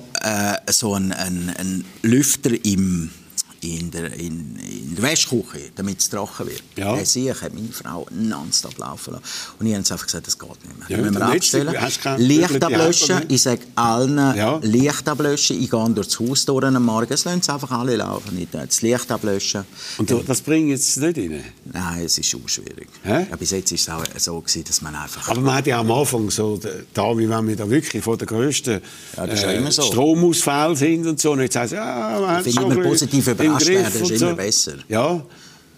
äh, 0.62 0.72
so 0.72 0.94
einen, 0.94 1.10
einen, 1.12 1.50
einen 1.50 1.84
Lüfter 2.02 2.52
im, 2.64 3.10
in, 3.60 3.90
der, 3.90 4.12
in, 4.14 4.56
in 4.56 4.94
der 4.94 5.02
Wäschküche, 5.04 5.70
damit 5.74 5.98
es 5.98 6.08
trocken 6.08 6.46
wird. 6.46 6.62
Ja. 6.76 7.04
Sehe 7.04 7.32
ich, 7.32 7.42
hat 7.42 7.52
meine 7.54 7.68
Frau 7.72 8.06
nonstop 8.10 8.78
laufen 8.78 9.14
lassen. 9.14 9.24
Und 9.58 9.66
ich 9.66 9.72
habe 9.74 9.78
einfach 9.84 10.04
gesagt, 10.06 10.26
das 10.28 10.38
geht 10.38 10.48
nicht 10.48 10.78
mehr. 10.88 10.88
Ja, 10.98 11.04
müssen 11.04 11.14
wir 11.18 11.26
abstellen. 11.26 11.74
Licht 12.18 12.62
ablöschen. 12.64 13.22
Ich 13.28 13.42
sage 13.42 13.62
allen, 13.74 14.16
Ja. 14.36 14.58
Licht 14.62 15.08
ablöschen. 15.08 15.60
Ich 15.60 15.70
gehe 15.70 15.90
durch 15.90 16.06
das 16.08 16.20
Haus 16.20 16.44
durch 16.44 16.64
am 16.64 16.84
Morgen. 16.84 17.12
Es 17.12 17.24
lassen 17.24 17.50
einfach 17.50 17.70
alle 17.72 17.96
laufen. 17.96 18.38
Ich 18.38 18.48
Das 18.50 18.82
Licht 18.82 19.10
ablöschen. 19.10 19.64
Und 19.98 20.08
du- 20.10 20.22
das 20.22 20.40
bringt 20.40 20.68
jetzt 20.70 20.96
nicht 20.98 21.18
rein? 21.18 21.42
Nein, 21.64 22.02
es 22.04 22.18
ist 22.18 22.34
auch 22.34 22.48
schwierig. 22.48 22.88
Hä? 23.02 23.26
Ja, 23.30 23.36
bis 23.36 23.50
jetzt 23.50 23.88
war 23.88 24.02
es 24.14 24.28
auch 24.28 24.34
so, 24.36 24.40
gewesen, 24.40 24.64
dass 24.64 24.82
man 24.82 24.94
einfach... 24.94 25.28
Aber 25.28 25.40
man 25.40 25.56
hat 25.56 25.66
ja 25.66 25.80
am 25.80 25.90
Anfang 25.90 26.30
so, 26.30 26.60
da, 26.94 27.16
wie 27.18 27.28
wenn 27.28 27.48
wir 27.48 27.56
da 27.56 27.68
wirklich 27.68 28.02
vor 28.04 28.16
der 28.16 28.26
grössten 28.26 28.80
Ja, 29.16 29.24
immer 29.24 29.72
so. 29.72 29.82
Stromausfall 29.82 30.76
sind 30.76 31.06
und 31.06 31.20
so. 31.20 31.32
Und 31.32 31.40
jetzt 31.40 31.56
heißt 31.56 31.72
ja, 31.72 32.18
man 32.20 32.30
hat 32.30 32.46
Ich 32.46 32.54
finde 32.54 32.68
schon 32.68 32.78
immer 32.78 32.88
positiv 32.88 33.26
im 33.52 33.58
Griff 33.58 34.00
ist 34.10 34.22
immer 34.22 34.34
besser. 34.34 34.74
Ja, 34.88 35.24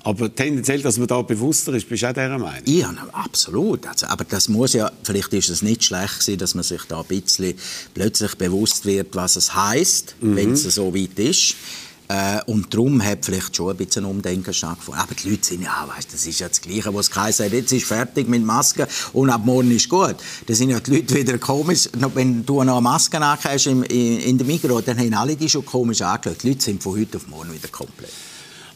aber 0.02 0.34
tendenziell, 0.34 0.80
dass 0.80 0.96
man 0.96 1.06
da 1.08 1.20
bewusster 1.20 1.74
ist, 1.74 1.86
bist 1.88 2.02
du 2.02 2.08
auch 2.08 2.12
dieser 2.14 2.38
Meinung? 2.38 2.62
Ja, 2.64 2.90
absolut. 3.12 3.86
Also, 3.86 4.06
aber 4.06 4.24
das 4.24 4.48
muss 4.48 4.72
ja, 4.72 4.90
vielleicht 5.04 5.32
ist 5.34 5.50
es 5.50 5.60
nicht 5.62 5.84
schlecht 5.84 6.20
gewesen, 6.20 6.38
dass 6.38 6.54
man 6.54 6.64
sich 6.64 6.82
da 6.88 7.00
ein 7.00 7.06
bisschen 7.06 7.54
plötzlich 7.92 8.34
bewusst 8.36 8.86
wird, 8.86 9.14
was 9.14 9.36
es 9.36 9.54
heißt, 9.54 10.14
Mhm. 10.20 10.36
wenn 10.36 10.52
es 10.52 10.62
so 10.62 10.94
weit 10.94 11.18
ist. 11.18 11.54
Äh, 12.10 12.40
und 12.46 12.74
darum 12.74 13.00
hat 13.04 13.24
vielleicht 13.24 13.54
schon 13.54 13.70
ein 13.70 13.76
bisschen 13.76 14.04
Umdenken 14.04 14.52
stattgefunden. 14.52 15.00
Aber 15.00 15.14
die 15.14 15.30
Leute 15.30 15.46
sind 15.46 15.62
ja, 15.62 15.88
weißt, 15.94 16.12
das 16.12 16.26
ist 16.26 16.40
ja 16.40 16.48
das 16.48 16.60
Gleiche, 16.60 16.92
was 16.92 17.08
geheißen 17.08 17.46
hat, 17.46 17.52
jetzt 17.52 17.70
ist 17.70 17.86
fertig 17.86 18.28
mit 18.28 18.44
Masken 18.44 18.86
und 19.12 19.30
ab 19.30 19.42
morgen 19.44 19.70
ist 19.70 19.88
gut. 19.88 20.16
Da 20.46 20.54
sind 20.54 20.70
ja 20.70 20.80
die 20.80 20.96
Leute 20.96 21.14
wieder 21.14 21.38
komisch. 21.38 21.88
Wenn 22.14 22.44
du 22.44 22.64
noch 22.64 22.72
eine 22.72 22.80
Maske 22.80 23.16
anhast 23.18 23.68
in, 23.68 23.84
in, 23.84 24.18
in 24.18 24.38
der 24.38 24.46
Migros, 24.46 24.84
dann 24.86 24.98
haben 24.98 25.14
alle 25.14 25.36
die 25.36 25.48
schon 25.48 25.64
komisch 25.64 26.02
angeschaut. 26.02 26.42
Die 26.42 26.48
Leute 26.48 26.62
sind 26.62 26.82
von 26.82 26.98
heute 26.98 27.18
auf 27.18 27.28
morgen 27.28 27.52
wieder 27.52 27.68
komplett. 27.68 28.10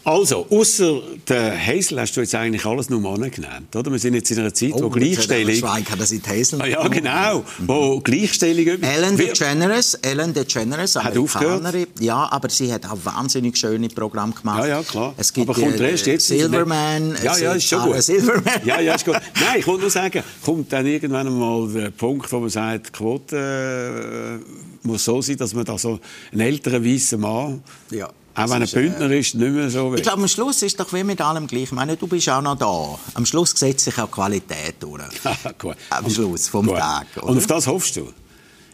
Also, 0.07 0.47
außer 0.51 1.01
der 1.29 1.59
Hazel 1.59 1.99
hast 1.99 2.15
du 2.15 2.21
jetzt 2.21 2.35
eigentlich 2.35 2.67
alles 2.67 2.91
nur 2.91 3.01
Männer 3.01 3.31
genannt, 3.31 3.75
oder? 3.75 3.91
Wir 3.91 3.99
sind 3.99 4.13
jetzt 4.13 4.31
in 4.31 4.39
einer 4.39 4.53
Zeit, 4.53 4.73
wo 4.75 4.91
Gleichstellung... 4.91 5.55
Schweig 5.55 5.91
hat 5.91 5.99
das 5.99 6.13
in 6.13 6.23
Hazel. 6.27 6.61
Ah, 6.61 6.67
ja, 6.67 6.87
genau. 6.89 7.43
Wo 7.67 8.01
Gleichstellung... 8.01 8.83
Ellen 8.83 9.17
DeGeneres, 9.17 9.95
Ellen 9.95 10.35
DeGeneres, 10.35 10.97
Hat 10.97 11.17
aufgehört? 11.17 11.75
Ja, 12.01 12.31
aber 12.31 12.51
sie 12.51 12.71
hat 12.71 12.85
auch 12.85 12.99
wahnsinnig 13.03 13.57
schöne 13.57 13.89
Programme 13.89 14.35
gemacht. 14.35 14.65
Ja, 14.65 14.67
ja, 14.67 14.83
klar. 14.83 15.15
Es 15.17 15.33
gibt 15.33 15.49
Aber 15.49 15.59
kommt 15.59 15.81
äh, 15.81 15.93
erst 15.93 16.07
jetzt... 16.07 16.27
Silverman. 16.27 17.17
Ja, 17.23 17.39
ja, 17.39 17.53
ist 17.55 17.67
schon 17.67 17.91
gut. 17.91 18.03
Silverman. 18.03 18.61
Ja, 18.67 18.81
ja, 18.81 18.97
ist 18.97 19.07
gut. 19.07 19.15
Nein, 19.15 19.61
ich 19.61 19.67
wollte 19.67 19.83
nur 19.83 19.91
sagen, 19.91 20.23
kommt 20.45 20.71
dann 20.71 20.87
irgendwann 20.87 21.29
einmal 21.29 21.67
der 21.73 21.91
Punkt, 21.91 22.31
wo 22.31 22.41
man 22.41 22.51
sagt, 22.51 22.89
die 22.89 22.93
Quote 22.93 24.41
äh, 24.43 24.87
muss 24.87 25.03
so 25.03 25.23
sein, 25.23 25.39
dass 25.39 25.55
man 25.55 25.65
da 25.65 25.79
so 25.79 25.99
einen 26.31 26.43
älteren 26.43 26.85
weißen 26.85 27.19
Mann, 27.19 27.63
Ja, 27.91 28.11
auch 28.35 28.43
das 28.43 28.51
wenn 28.51 28.63
ist, 28.63 28.75
äh, 28.75 28.81
Bündner 28.81 29.11
ist, 29.11 29.35
nicht 29.35 29.53
mehr 29.53 29.71
so 29.71 29.91
will. 29.91 29.99
Ich 29.99 30.05
glaube, 30.05 30.23
am 30.23 30.29
Schluss 30.29 30.63
ist 30.63 30.79
doch 30.81 30.93
wie 30.93 31.05
mit 31.05 31.21
allem 31.21 31.47
gleich. 31.47 31.65
Ich 31.65 31.73
meine, 31.73 31.97
du 31.97 32.07
bist 32.07 32.29
auch 32.29 32.43
noch 32.43 32.57
da. 32.57 32.99
Am 33.15 33.25
Schluss 33.25 33.51
setzt 33.51 33.85
sich 33.85 33.99
auch 33.99 34.11
Qualität 34.11 34.75
durch. 34.81 35.03
Gut. 35.59 35.77
Am 35.91 36.11
Schluss 36.11 36.49
vom 36.49 36.67
Gut. 36.67 36.79
Tag. 36.79 37.07
Oder? 37.17 37.27
Und 37.27 37.39
auf 37.39 37.47
das 37.47 37.67
hoffst 37.67 37.97
du? 37.97 38.13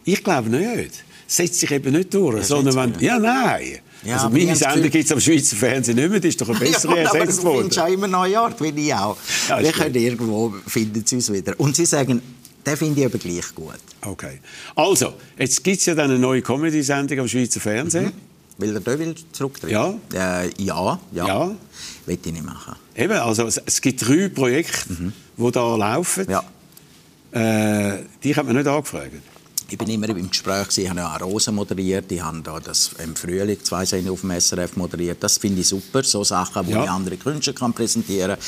Ich 0.05 0.25
glaube 0.25 0.49
nicht. 0.49 1.05
Setzt 1.27 1.61
sich 1.61 1.71
eben 1.71 1.93
nicht 1.93 2.13
durch, 2.13 2.45
sondern 2.47 2.75
wenn... 2.75 3.01
Ja, 3.01 3.19
nein. 3.19 3.79
Ja, 4.03 4.15
also 4.15 4.27
aber 4.27 4.39
meine 4.39 4.51
das 4.51 4.61
Sendung 4.61 4.91
gibt 4.91 5.05
es 5.05 5.13
am 5.13 5.21
Schweizer 5.21 5.57
Fernsehen 5.57 5.97
nicht 5.97 6.11
mehr, 6.11 6.21
die 6.21 6.29
ist 6.29 6.41
doch 6.41 6.49
eine 6.49 6.59
bessere 6.59 7.03
ja, 7.03 7.09
aber 7.11 7.19
ersetzt 7.19 7.41
du 7.41 7.45
worden. 7.45 7.59
findest 7.61 7.79
auch 7.81 7.89
immer 7.89 8.09
neue 8.09 8.41
Ort, 8.41 8.61
wie 8.63 8.87
ich 8.87 8.95
auch. 8.95 9.17
Ja, 9.49 9.63
Wir 9.63 9.73
können 9.73 9.95
irgendwo 9.95 10.55
finden 10.67 11.05
sie 11.05 11.17
uns 11.17 11.31
wieder. 11.33 11.55
Und 11.59 11.77
sie 11.77 11.85
sagen, 11.87 12.23
den 12.67 12.77
finde 12.77 13.01
ich 13.01 13.07
aber 13.07 13.19
gleich 13.19 13.55
gut. 13.55 13.79
Okay. 14.01 14.41
Also, 14.75 15.15
jetzt 15.39 15.63
gibt 15.63 15.79
es 15.79 15.87
ja 15.87 15.95
dann 15.95 16.11
eine 16.11 16.19
neue 16.19 16.43
Comedy-Sendung 16.43 17.21
am 17.21 17.29
Schweizer 17.29 17.61
Fernsehen. 17.61 18.13
Will 18.61 18.73
der 18.73 18.81
Döwil 18.81 19.15
zurücktreten? 19.33 19.73
Ja. 19.73 19.95
Äh, 20.43 20.51
ja, 20.63 20.99
ja. 21.13 21.27
Ja. 21.27 21.51
Will 22.07 22.19
ich 22.23 22.33
nicht 22.33 22.45
machen. 22.45 22.75
Eben, 22.95 23.19
also 23.19 23.47
es, 23.47 23.59
es 23.65 23.81
gibt 23.81 24.07
drei 24.07 24.29
Projekte, 24.29 25.13
die 25.37 25.51
da 25.53 25.77
laufen. 25.77 26.27
Ja. 26.29 26.43
Äh, 27.33 28.05
die 28.23 28.35
hat 28.35 28.45
man 28.47 28.57
nicht 28.57 28.67
angefragt. 28.67 29.13
Ich 29.73 29.79
bin 29.79 29.89
immer 29.89 30.09
im 30.09 30.29
Gespräch, 30.29 30.67
ich 30.79 30.89
habe 30.91 30.99
ja 30.99 31.15
auch 31.15 31.21
Rosen 31.21 31.55
moderiert, 31.55 32.11
ich 32.11 32.21
habe 32.21 32.41
da 32.43 32.59
das 32.59 32.91
im 33.05 33.15
Frühling 33.15 33.57
zwei 33.63 33.85
Sendungen 33.85 34.15
auf 34.15 34.21
dem 34.23 34.33
SRF 34.41 34.77
moderiert. 34.77 35.23
Das 35.23 35.39
finde 35.39 35.61
ich 35.61 35.69
super, 35.69 36.03
so 36.03 36.25
Sachen, 36.25 36.67
wo 36.67 36.71
Ja. 36.73 36.83
ich 36.85 36.91
andere 36.91 37.17
Künstler 37.17 37.53
kann 37.53 37.73
präsentieren 37.73 38.31
kann. 38.37 38.39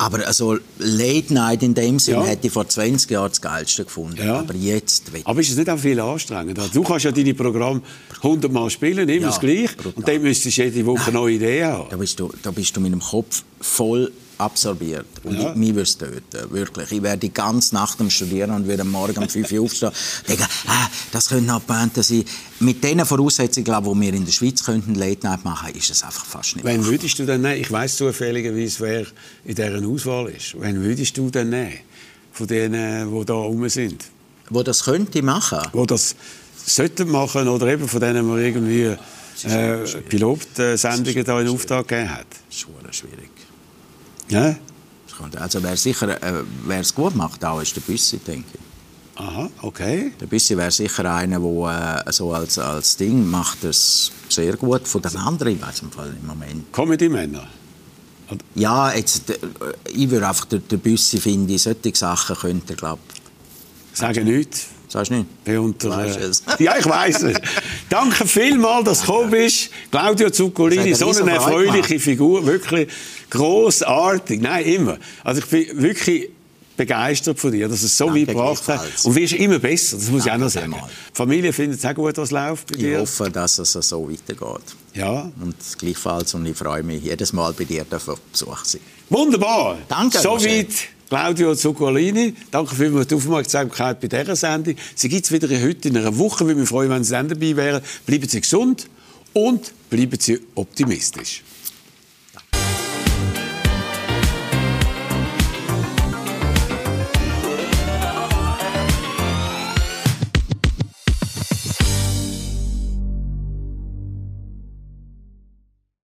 Aber 0.00 0.26
also 0.26 0.56
Late 0.78 1.34
Night 1.34 1.62
in 1.62 1.74
dem 1.74 1.98
Sinn 1.98 2.14
Ja. 2.14 2.24
hätte 2.24 2.46
ich 2.46 2.52
vor 2.54 2.66
20 2.66 3.10
Jahren 3.10 3.28
das 3.28 3.40
Geilste 3.42 3.84
gefunden. 3.84 4.16
Ja. 4.16 4.38
Aber 4.38 4.54
jetzt 4.54 5.10
Aber 5.24 5.40
ist 5.42 5.50
es 5.50 5.56
nicht 5.58 5.68
auch 5.68 5.78
viel 5.78 6.00
anstrengender? 6.00 6.66
Du 6.72 6.82
kannst 6.82 7.04
ja 7.04 7.12
deine 7.12 7.34
Programme 7.34 7.82
hundertmal 8.22 8.70
spielen, 8.70 9.06
immer 9.10 9.20
Ja, 9.20 9.26
das 9.28 9.40
Gleiche. 9.40 9.68
Und 9.94 10.08
dann 10.08 10.22
müsstest 10.22 10.56
du 10.56 10.62
jede 10.62 10.86
Woche 10.86 11.12
neue 11.12 11.34
Ideen 11.34 11.66
haben. 11.66 11.90
Da 11.90 11.96
bist 11.98 12.18
du, 12.18 12.32
da 12.42 12.50
bist 12.50 12.74
du 12.74 12.80
mit 12.80 12.92
dem 12.92 13.00
Kopf 13.00 13.42
voll 13.60 14.10
absorbiert. 14.40 15.06
Und 15.24 15.38
Ja. 15.38 15.50
ich, 15.50 15.56
mich 15.56 15.68
würde 15.70 15.82
es 15.82 15.96
töten, 15.98 16.50
wirklich. 16.50 16.90
Ich 16.92 17.02
wäre 17.02 17.16
die 17.18 17.32
ganze 17.32 17.74
Nacht 17.74 18.00
am 18.00 18.10
Studieren 18.10 18.50
und 18.52 18.66
würde 18.66 18.82
am 18.82 18.90
Morgen 18.90 19.18
um 19.18 19.28
5 19.28 19.52
Uhr 19.52 19.62
aufstehen 19.62 19.90
und 20.20 20.28
denken, 20.28 20.46
ah, 20.66 20.88
das 21.12 21.28
könnte 21.28 21.44
noch 21.46 21.66
Pointe 21.66 22.02
sein. 22.02 22.24
Mit 22.60 22.82
den 22.82 23.04
Voraussetzungen, 23.04 23.64
glaube 23.64 23.92
die 23.94 24.00
wir 24.00 24.14
in 24.14 24.24
der 24.24 24.32
Schweiz 24.32 24.64
könnten 24.64 24.94
Late 24.94 25.26
Night 25.26 25.44
machen, 25.44 25.74
ist 25.74 25.90
es 25.90 26.02
einfach 26.02 26.24
fast 26.24 26.56
nicht 26.56 26.64
Wen 26.64 26.84
würdest 26.84 27.18
du 27.18 27.26
denn 27.26 27.42
nehmen? 27.42 27.60
Ich 27.60 27.70
weiss 27.70 27.96
zufälligerweise, 27.96 28.80
wer 28.80 29.06
in 29.44 29.54
dieser 29.54 29.86
Auswahl 29.86 30.28
ist. 30.30 30.60
Wen 30.60 30.82
würdest 30.82 31.16
du 31.16 31.30
denn 31.30 31.50
nehmen? 31.50 31.78
Von 32.32 32.46
denen, 32.46 33.10
die 33.18 33.24
da 33.24 33.34
rum 33.34 33.68
sind? 33.68 34.04
Wo 34.48 34.62
das 34.62 34.84
könnte 34.84 35.22
machen? 35.22 35.60
Die 35.74 35.86
das 35.86 36.16
sollten 36.66 37.10
machen 37.10 37.48
oder 37.48 37.66
eben 37.68 37.88
von 37.88 38.00
denen 38.00 38.26
man 38.26 38.38
irgendwie 38.38 38.96
äh, 39.44 39.76
Pilotsendungen 40.08 41.24
da 41.24 41.40
in 41.40 41.48
Auftrag 41.48 41.88
gegeben 41.88 42.10
hat. 42.10 42.26
Das 42.48 42.58
ist 42.58 42.96
schwierig. 42.96 43.30
Ja? 44.30 44.56
Das 45.08 45.40
Also 45.40 45.62
wer 45.62 45.76
sicher, 45.76 46.22
äh, 46.22 46.42
wer 46.64 46.80
es 46.80 46.94
gut 46.94 47.14
macht, 47.14 47.44
auch 47.44 47.60
ist 47.60 47.76
der 47.76 47.82
Büssi, 47.82 48.18
denke 48.18 48.46
ich. 48.54 49.20
Aha, 49.20 49.50
okay. 49.60 50.12
Der 50.18 50.26
Büssi 50.26 50.56
wäre 50.56 50.70
sicher 50.70 51.12
einer, 51.12 51.38
der 51.38 52.04
äh, 52.06 52.12
so 52.12 52.32
als, 52.32 52.58
als 52.58 52.96
Ding 52.96 53.28
macht 53.28 53.64
es 53.64 54.10
sehr 54.28 54.56
gut. 54.56 54.88
Von 54.88 55.02
den 55.02 55.16
anderen, 55.16 55.56
ich 55.56 55.62
weiß 55.62 55.82
im 55.82 55.90
Fall 55.90 56.14
im 56.18 56.26
Moment. 56.26 56.72
Comedy-Männer. 56.72 57.46
Ja, 58.54 58.92
jetzt, 58.94 59.28
äh, 59.30 59.38
ich 59.92 60.08
würde 60.08 60.26
einfach, 60.26 60.46
der, 60.46 60.60
der 60.60 60.78
Büssi 60.78 61.20
finde 61.20 61.52
ich, 61.52 61.62
solche 61.62 61.94
Sachen 61.94 62.36
könnte 62.36 62.72
er, 62.72 62.76
glaube 62.76 63.00
Sagen 63.92 64.24
nichts. 64.24 64.66
Sagst 64.88 65.10
du 65.10 65.16
nicht? 65.16 65.44
Bei 65.44 65.60
unter, 65.60 66.04
äh, 66.04 66.08
es. 66.08 66.42
ja, 66.58 66.76
ich 66.78 66.86
weiß 66.86 67.22
es. 67.24 67.36
Danke 67.90 68.26
vielmals, 68.26 68.84
dass 68.84 69.00
du 69.00 69.06
gekommen 69.06 69.30
bist. 69.30 69.70
Claudio 69.90 70.30
Zuccolini, 70.30 70.94
so 70.94 71.10
eine 71.10 71.32
erfreuliche 71.32 71.98
Figur, 71.98 72.46
wirklich 72.46 72.88
großartig. 73.28 74.40
Nein, 74.40 74.64
immer. 74.64 74.98
Also 75.24 75.40
ich 75.40 75.46
bin 75.46 75.82
wirklich 75.82 76.30
begeistert 76.76 77.38
von 77.38 77.52
dir, 77.52 77.68
dass 77.68 77.82
es 77.82 77.94
so 77.96 78.06
Danke 78.06 78.20
weit 78.20 78.28
gebracht 78.28 78.68
hat. 78.68 78.86
Und 79.04 79.14
wirst 79.14 79.34
immer 79.34 79.58
besser, 79.58 79.96
das 79.96 80.08
muss 80.08 80.24
Danke 80.24 80.24
ich 80.24 80.32
auch 80.32 80.38
noch 80.38 80.48
sagen. 80.48 80.72
Die 80.72 81.14
Familie 81.14 81.52
findet 81.52 81.80
es 81.80 81.84
auch 81.84 81.94
gut, 81.94 82.16
was 82.16 82.30
läuft 82.30 82.68
bei 82.68 82.78
dir. 82.78 82.92
Ich 82.92 82.98
hoffe, 83.00 83.30
dass 83.30 83.58
es 83.58 83.72
so 83.72 84.08
weitergeht. 84.08 84.76
Ja. 84.94 85.30
Und 85.40 85.56
gleichfalls, 85.78 86.32
und 86.34 86.46
ich 86.46 86.56
freue 86.56 86.82
mich 86.82 87.02
jedes 87.02 87.32
Mal 87.32 87.52
bei 87.52 87.64
dir 87.64 87.84
auf 87.90 88.20
Besuch 88.32 88.64
sein. 88.64 88.80
Wunderbar. 89.10 89.78
Danke. 89.88 90.20
Soweit 90.20 90.68
Claudio 91.10 91.56
Zuccolini. 91.56 92.34
Danke 92.52 92.76
für 92.76 93.04
die 93.04 93.14
Aufmerksamkeit 93.16 94.00
bei 94.00 94.06
dieser 94.06 94.36
Sendung. 94.36 94.76
Sie 94.94 95.08
gibt 95.08 95.24
es 95.24 95.32
wieder 95.32 95.48
heute 95.60 95.88
in 95.88 95.96
einer 95.96 96.16
Woche. 96.16 96.46
Wir 96.46 96.64
freuen 96.64 96.92
uns, 96.92 97.10
wenn 97.10 97.28
Sie 97.28 97.34
dabei 97.34 97.56
wären. 97.56 97.82
Bleiben 98.06 98.28
Sie 98.28 98.40
gesund 98.40 98.88
und 99.32 99.72
bleiben 99.90 100.20
Sie 100.20 100.38
optimistisch. 100.54 101.42